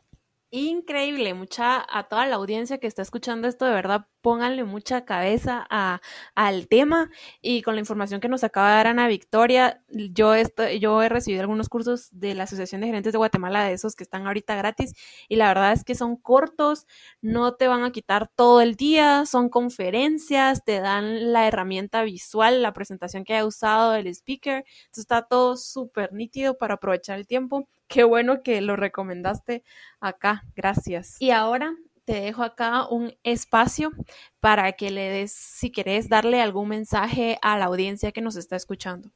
increíble, 0.52 1.32
mucha 1.34 1.84
a 1.88 2.08
toda 2.08 2.26
la 2.26 2.36
audiencia 2.36 2.78
que 2.78 2.86
está 2.86 3.02
escuchando 3.02 3.48
esto, 3.48 3.64
de 3.64 3.72
verdad, 3.72 4.06
pónganle 4.22 4.64
mucha 4.64 5.04
cabeza 5.04 5.66
a, 5.68 6.00
al 6.34 6.68
tema. 6.68 7.10
Y 7.42 7.62
con 7.62 7.74
la 7.74 7.80
información 7.80 8.20
que 8.20 8.28
nos 8.28 8.44
acaba 8.44 8.70
de 8.70 8.76
dar 8.76 8.86
Ana 8.86 9.08
Victoria, 9.08 9.82
yo, 9.88 10.34
estoy, 10.34 10.78
yo 10.78 11.02
he 11.02 11.08
recibido 11.08 11.42
algunos 11.42 11.68
cursos 11.68 12.08
de 12.12 12.34
la 12.34 12.44
Asociación 12.44 12.80
de 12.80 12.86
Gerentes 12.86 13.12
de 13.12 13.18
Guatemala, 13.18 13.64
de 13.64 13.74
esos 13.74 13.94
que 13.96 14.04
están 14.04 14.26
ahorita 14.26 14.56
gratis, 14.56 14.94
y 15.28 15.36
la 15.36 15.48
verdad 15.48 15.72
es 15.72 15.84
que 15.84 15.94
son 15.94 16.16
cortos, 16.16 16.86
no 17.20 17.54
te 17.54 17.68
van 17.68 17.84
a 17.84 17.92
quitar 17.92 18.28
todo 18.28 18.60
el 18.60 18.76
día, 18.76 19.26
son 19.26 19.48
conferencias, 19.48 20.64
te 20.64 20.80
dan 20.80 21.32
la 21.32 21.46
herramienta 21.46 22.02
visual, 22.02 22.62
la 22.62 22.72
presentación 22.72 23.24
que 23.24 23.34
haya 23.34 23.46
usado 23.46 23.94
el 23.94 24.06
speaker, 24.06 24.64
entonces 24.84 25.02
está 25.02 25.22
todo 25.22 25.56
súper 25.56 26.12
nítido 26.12 26.56
para 26.56 26.74
aprovechar 26.74 27.18
el 27.18 27.26
tiempo. 27.26 27.68
Qué 27.88 28.04
bueno 28.04 28.42
que 28.42 28.60
lo 28.62 28.76
recomendaste 28.76 29.64
acá, 30.00 30.44
gracias. 30.54 31.16
Y 31.20 31.30
ahora 31.30 31.74
te 32.04 32.20
dejo 32.20 32.42
acá 32.42 32.86
un 32.88 33.14
espacio 33.22 33.92
para 34.40 34.72
que 34.72 34.90
le 34.90 35.08
des, 35.08 35.32
si 35.32 35.70
querés, 35.70 36.08
darle 36.08 36.40
algún 36.40 36.68
mensaje 36.68 37.38
a 37.42 37.58
la 37.58 37.66
audiencia 37.66 38.12
que 38.12 38.20
nos 38.20 38.36
está 38.36 38.56
escuchando. 38.56 39.10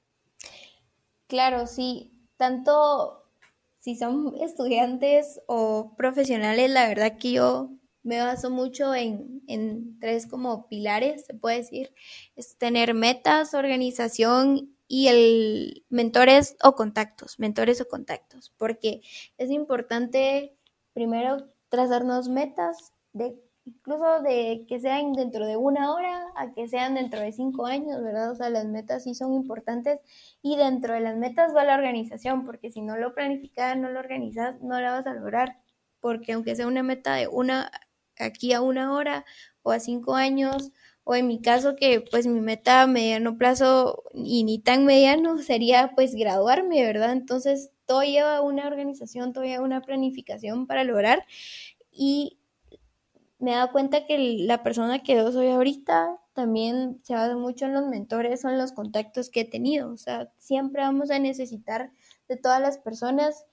Claro, 1.27 1.67
sí, 1.67 2.13
tanto 2.37 3.25
si 3.79 3.97
son 3.97 4.35
estudiantes 4.41 5.41
o 5.47 5.95
profesionales, 5.97 6.71
la 6.71 6.89
verdad 6.89 7.19
que 7.19 7.33
yo 7.33 7.71
me 8.03 8.21
baso 8.21 8.51
mucho 8.51 8.95
en, 8.95 9.43
en 9.49 9.99
tres 9.99 10.27
como 10.27 10.69
pilares, 10.69 11.27
se 11.27 11.35
puede 11.35 11.59
decir, 11.59 11.93
es 12.37 12.57
tener 12.57 12.95
metas, 12.95 13.55
organización 13.55 14.77
y 14.89 15.09
el 15.09 15.85
mentores 15.89 16.57
o 16.63 16.75
contactos, 16.75 17.39
mentores 17.41 17.81
o 17.81 17.89
contactos, 17.89 18.53
porque 18.57 19.03
es 19.39 19.51
importante 19.51 20.57
primero 20.93 21.49
trazarnos 21.69 22.29
metas 22.29 22.93
de 23.13 23.37
incluso 23.67 24.23
de 24.23 24.65
que 24.69 24.79
sean 24.79 25.13
dentro 25.13 25.45
de 25.45 25.57
una 25.57 25.93
hora 25.93 26.25
a 26.37 26.53
que 26.55 26.69
sean 26.69 26.95
dentro 26.95 27.21
de 27.21 27.33
cinco 27.33 27.67
años, 27.67 28.01
¿verdad? 28.03 28.31
O 28.31 28.35
sea, 28.37 28.49
las 28.49 28.65
metas 28.65 29.03
sí 29.03 29.15
son 29.15 29.35
importantes 29.35 29.99
y 30.41 30.57
dentro 30.57 30.95
de 30.95 31.01
las 31.01 31.17
metas 31.17 31.55
va 31.55 31.65
la 31.65 31.75
organización, 31.75 32.47
porque 32.47 32.71
si 32.71 32.81
no 32.81 32.97
lo 32.97 33.13
planificas, 33.15 33.77
no 33.77 33.91
lo 33.91 33.99
organizas, 33.99 34.61
no 34.63 34.81
la 34.81 34.93
vas 34.93 35.07
a 35.07 35.15
lograr, 35.15 35.59
porque 36.01 36.33
aunque 36.35 36.55
sea 36.55 36.69
una 36.69 36.85
meta 36.85 37.15
de 37.15 37.27
una 37.27 37.71
aquí 38.19 38.53
a 38.53 38.61
una 38.63 38.93
hora 38.95 39.25
o 39.63 39.73
a 39.73 39.81
cinco 39.81 40.15
años 40.15 40.71
o 41.09 41.15
en 41.15 41.29
mi 41.29 41.41
caso 41.41 41.77
que 41.77 42.01
pues 42.01 42.27
mi 42.27 42.41
meta 42.41 42.83
a 42.83 42.87
mediano 42.89 43.39
plazo 43.39 44.03
y 44.13 44.43
ni 44.43 44.59
tan 44.59 44.85
mediano 44.85 45.39
sería 45.39 45.93
pues 45.95 46.17
graduarme, 46.17 46.83
¿verdad? 46.83 47.13
Entonces 47.13 47.71
todo 47.87 48.03
lleva 48.03 48.41
una 48.41 48.67
organización, 48.67 49.33
todo 49.33 49.45
lleva 49.45 49.63
una 49.63 49.83
planificación 49.83 50.67
para 50.67 50.83
lograr 50.83 51.25
y 51.93 52.41
me 53.39 53.53
he 53.53 53.55
dado 53.55 53.71
cuenta 53.71 54.05
que 54.05 54.19
la 54.19 54.65
persona 54.65 55.05
que 55.05 55.15
yo 55.15 55.31
soy 55.31 55.47
ahorita 55.47 56.19
también 56.33 56.99
se 57.05 57.15
basa 57.15 57.37
mucho 57.37 57.67
en 57.67 57.75
los 57.75 57.87
mentores 57.87 58.45
en 58.45 58.59
los 58.59 58.73
contactos 58.73 59.31
que 59.31 59.43
he 59.43 59.49
tenido, 59.49 59.93
o 59.93 59.97
sea, 59.99 60.33
siempre 60.39 60.83
vamos 60.83 61.13
a 61.13 61.21
necesitar 61.21 61.93
de 62.27 62.37
todas 62.37 62.61
las 62.61 62.79
personas 62.79 63.47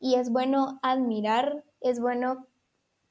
y 0.00 0.16
es 0.16 0.30
bueno 0.30 0.80
admirar, 0.82 1.62
es 1.80 2.00
bueno 2.00 2.48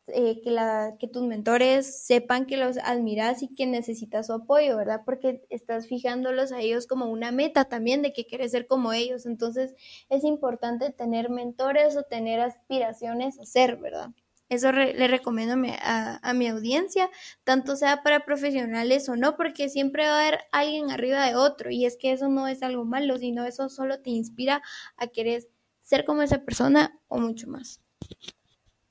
eh, 0.07 0.41
que, 0.43 0.51
la, 0.51 0.97
que 0.99 1.07
tus 1.07 1.23
mentores 1.23 2.05
sepan 2.05 2.45
que 2.45 2.57
los 2.57 2.77
admiras 2.77 3.41
y 3.41 3.47
que 3.47 3.65
necesitas 3.65 4.27
su 4.27 4.33
apoyo, 4.33 4.77
¿verdad? 4.77 5.01
Porque 5.03 5.45
estás 5.49 5.87
fijándolos 5.87 6.51
a 6.51 6.59
ellos 6.59 6.85
como 6.85 7.07
una 7.07 7.31
meta 7.31 7.65
también 7.65 8.03
de 8.03 8.13
que 8.13 8.27
quieres 8.27 8.51
ser 8.51 8.67
como 8.67 8.93
ellos. 8.93 9.25
Entonces 9.25 9.73
es 10.09 10.23
importante 10.23 10.91
tener 10.91 11.31
mentores 11.31 11.97
o 11.97 12.03
tener 12.03 12.39
aspiraciones 12.39 13.39
a 13.39 13.45
ser, 13.45 13.77
¿verdad? 13.77 14.11
Eso 14.47 14.71
le 14.71 15.07
recomiendo 15.07 15.55
a, 15.81 16.19
a, 16.21 16.33
mi 16.33 16.47
audiencia, 16.47 17.09
tanto 17.43 17.75
sea 17.75 18.03
para 18.03 18.25
profesionales 18.25 19.09
o 19.09 19.15
no, 19.15 19.35
porque 19.35 19.69
siempre 19.69 20.05
va 20.05 20.19
a 20.19 20.21
haber 20.21 20.39
alguien 20.51 20.91
arriba 20.91 21.25
de 21.25 21.35
otro 21.35 21.71
y 21.71 21.85
es 21.87 21.97
que 21.97 22.11
eso 22.11 22.29
no 22.29 22.47
es 22.47 22.61
algo 22.61 22.85
malo, 22.85 23.17
sino 23.17 23.43
eso 23.43 23.69
solo 23.69 24.01
te 24.01 24.11
inspira 24.11 24.61
a 24.97 25.07
querer 25.07 25.47
ser 25.81 26.05
como 26.05 26.21
esa 26.21 26.45
persona 26.45 26.99
o 27.07 27.17
mucho 27.17 27.47
más. 27.47 27.81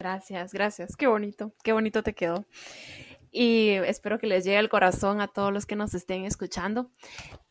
Gracias, 0.04 0.52
gracias. 0.52 0.96
Qué 0.96 1.06
bonito, 1.06 1.54
qué 1.62 1.72
bonito 1.72 2.02
te 2.02 2.14
quedó. 2.14 2.44
Y 3.30 3.70
espero 3.70 4.18
que 4.18 4.26
les 4.26 4.44
llegue 4.44 4.58
al 4.58 4.68
corazón 4.68 5.22
a 5.22 5.28
todos 5.28 5.50
los 5.50 5.64
que 5.64 5.76
nos 5.76 5.94
estén 5.94 6.26
escuchando. 6.26 6.90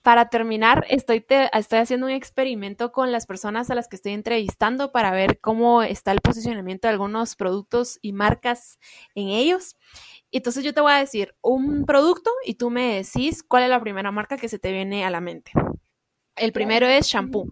Para 0.03 0.29
terminar, 0.29 0.85
estoy, 0.87 1.25
estoy 1.51 1.79
haciendo 1.79 2.05
un 2.05 2.11
experimento 2.11 2.91
con 2.91 3.11
las 3.11 3.25
personas 3.25 3.71
a 3.71 3.75
las 3.75 3.87
que 3.87 3.95
estoy 3.95 4.11
entrevistando 4.11 4.91
para 4.91 5.09
ver 5.09 5.39
cómo 5.39 5.81
está 5.81 6.11
el 6.11 6.21
posicionamiento 6.21 6.87
de 6.87 6.91
algunos 6.91 7.35
productos 7.35 7.97
y 8.03 8.13
marcas 8.13 8.77
en 9.15 9.29
ellos. 9.29 9.75
Entonces 10.31 10.63
yo 10.63 10.75
te 10.75 10.81
voy 10.81 10.91
a 10.91 10.97
decir 10.97 11.33
un 11.41 11.87
producto 11.87 12.29
y 12.45 12.53
tú 12.53 12.69
me 12.69 12.97
decís 12.97 13.41
cuál 13.41 13.63
es 13.63 13.69
la 13.71 13.81
primera 13.81 14.11
marca 14.11 14.37
que 14.37 14.47
se 14.47 14.59
te 14.59 14.71
viene 14.71 15.05
a 15.05 15.09
la 15.09 15.21
mente. 15.21 15.53
El 16.35 16.51
primero 16.51 16.85
es 16.85 17.07
shampoo. 17.07 17.47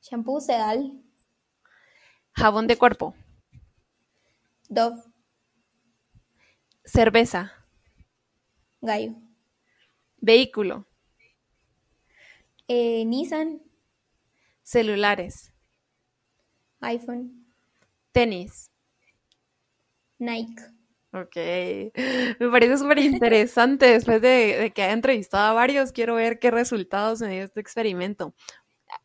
Shampoo 0.00 0.40
Sedal. 0.40 1.00
Jabón 2.32 2.66
de 2.66 2.76
cuerpo. 2.76 3.14
Dove. 4.72 5.02
Cerveza. 6.82 7.52
Gallo. 8.80 9.12
Vehículo. 10.16 10.86
Eh, 12.68 13.04
Nissan. 13.04 13.60
Celulares. 14.62 15.52
iPhone. 16.80 17.44
Tenis. 18.12 18.70
Nike. 20.18 20.62
Ok, 21.12 21.36
me 22.40 22.50
parece 22.50 22.78
súper 22.78 23.00
interesante. 23.00 23.84
Después 23.84 24.22
de, 24.22 24.56
de, 24.58 24.70
que 24.72 24.84
haya 24.84 24.94
entrevistado 24.94 25.50
a 25.50 25.52
varios, 25.52 25.92
quiero 25.92 26.14
ver 26.14 26.38
qué 26.38 26.50
resultados 26.50 27.20
me 27.20 27.28
dio 27.28 27.44
este 27.44 27.60
experimento. 27.60 28.34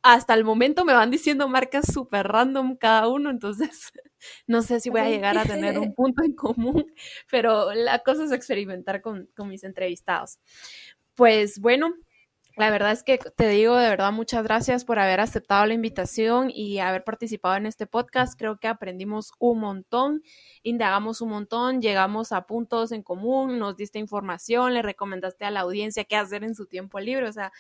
Hasta 0.01 0.33
el 0.33 0.43
momento 0.43 0.85
me 0.85 0.93
van 0.93 1.11
diciendo 1.11 1.47
marcas 1.47 1.91
súper 1.91 2.27
random 2.27 2.75
cada 2.77 3.07
uno, 3.07 3.29
entonces 3.29 3.91
no 4.47 4.61
sé 4.61 4.79
si 4.79 4.89
voy 4.89 5.01
a 5.01 5.09
llegar 5.09 5.37
a 5.37 5.45
tener 5.45 5.79
un 5.79 5.93
punto 5.95 6.23
en 6.23 6.33
común, 6.33 6.93
pero 7.29 7.73
la 7.73 7.99
cosa 7.99 8.25
es 8.25 8.31
experimentar 8.31 9.01
con, 9.01 9.29
con 9.35 9.49
mis 9.49 9.63
entrevistados. 9.63 10.39
Pues 11.15 11.59
bueno, 11.59 11.93
la 12.57 12.71
verdad 12.71 12.91
es 12.91 13.03
que 13.03 13.19
te 13.19 13.47
digo 13.49 13.75
de 13.75 13.87
verdad 13.87 14.11
muchas 14.11 14.43
gracias 14.43 14.83
por 14.83 14.97
haber 14.97 15.19
aceptado 15.19 15.67
la 15.67 15.75
invitación 15.75 16.49
y 16.51 16.79
haber 16.79 17.03
participado 17.03 17.55
en 17.55 17.67
este 17.67 17.85
podcast. 17.85 18.37
Creo 18.37 18.59
que 18.59 18.67
aprendimos 18.67 19.31
un 19.37 19.59
montón, 19.59 20.23
indagamos 20.63 21.21
un 21.21 21.29
montón, 21.29 21.81
llegamos 21.83 22.31
a 22.31 22.47
puntos 22.47 22.91
en 22.91 23.03
común, 23.03 23.59
nos 23.59 23.77
diste 23.77 23.99
información, 23.99 24.73
le 24.73 24.81
recomendaste 24.81 25.45
a 25.45 25.51
la 25.51 25.59
audiencia 25.59 26.03
qué 26.03 26.15
hacer 26.15 26.43
en 26.43 26.55
su 26.55 26.65
tiempo 26.65 26.99
libre. 26.99 27.27
O 27.27 27.31
sea, 27.31 27.51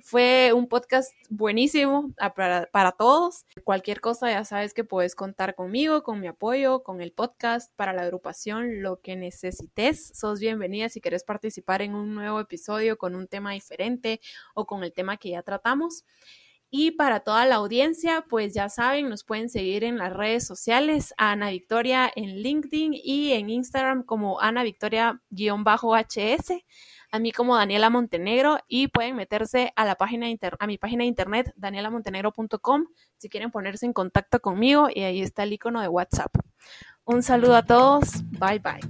fue 0.00 0.52
un 0.54 0.68
podcast 0.68 1.12
buenísimo 1.28 2.10
para, 2.34 2.66
para, 2.72 2.92
todos. 2.92 3.44
Cualquier 3.62 4.00
cosa 4.00 4.30
ya 4.30 4.44
sabes 4.44 4.72
que 4.72 4.84
puedes 4.84 5.14
contar 5.14 5.54
conmigo, 5.54 6.02
con 6.02 6.18
mi 6.18 6.28
apoyo, 6.28 6.82
con 6.82 7.02
el 7.02 7.12
podcast, 7.12 7.74
para 7.76 7.92
la 7.92 8.02
agrupación, 8.02 8.82
lo 8.82 9.00
que 9.00 9.16
necesites. 9.16 10.12
Sos 10.14 10.40
bienvenida 10.40 10.88
si 10.88 11.02
quieres 11.02 11.24
participar 11.24 11.82
en 11.82 11.94
un 11.94 12.14
nuevo 12.14 12.40
episodio 12.40 12.96
con 12.96 13.14
un 13.14 13.26
tema 13.26 13.52
diferente 13.52 14.20
o 14.54 14.66
con 14.66 14.84
el 14.84 14.92
tema 14.92 15.16
que 15.16 15.30
ya 15.30 15.42
tratamos. 15.42 16.04
Y 16.68 16.90
para 16.92 17.20
toda 17.20 17.46
la 17.46 17.54
audiencia, 17.56 18.24
pues 18.28 18.52
ya 18.52 18.68
saben, 18.68 19.08
nos 19.08 19.24
pueden 19.24 19.48
seguir 19.48 19.84
en 19.84 19.98
las 19.98 20.12
redes 20.12 20.46
sociales, 20.46 21.14
Ana 21.16 21.50
Victoria 21.50 22.10
en 22.14 22.42
LinkedIn 22.42 22.92
y 22.92 23.32
en 23.32 23.48
Instagram 23.50 24.02
como 24.02 24.40
Ana 24.40 24.64
Victoria-HS 24.64 26.64
a 27.12 27.18
mí 27.18 27.32
como 27.32 27.56
Daniela 27.56 27.90
Montenegro 27.90 28.58
y 28.68 28.88
pueden 28.88 29.16
meterse 29.16 29.72
a 29.76 29.84
la 29.84 29.96
página 29.96 30.26
a 30.58 30.66
mi 30.66 30.78
página 30.78 31.02
de 31.02 31.08
internet 31.08 31.52
danielamontenegro.com 31.56 32.86
si 33.16 33.28
quieren 33.28 33.50
ponerse 33.50 33.86
en 33.86 33.92
contacto 33.92 34.40
conmigo 34.40 34.88
y 34.92 35.02
ahí 35.02 35.22
está 35.22 35.44
el 35.44 35.52
icono 35.52 35.80
de 35.80 35.88
WhatsApp. 35.88 36.34
Un 37.04 37.22
saludo 37.22 37.56
a 37.56 37.64
todos, 37.64 38.22
bye 38.38 38.58
bye. 38.58 38.80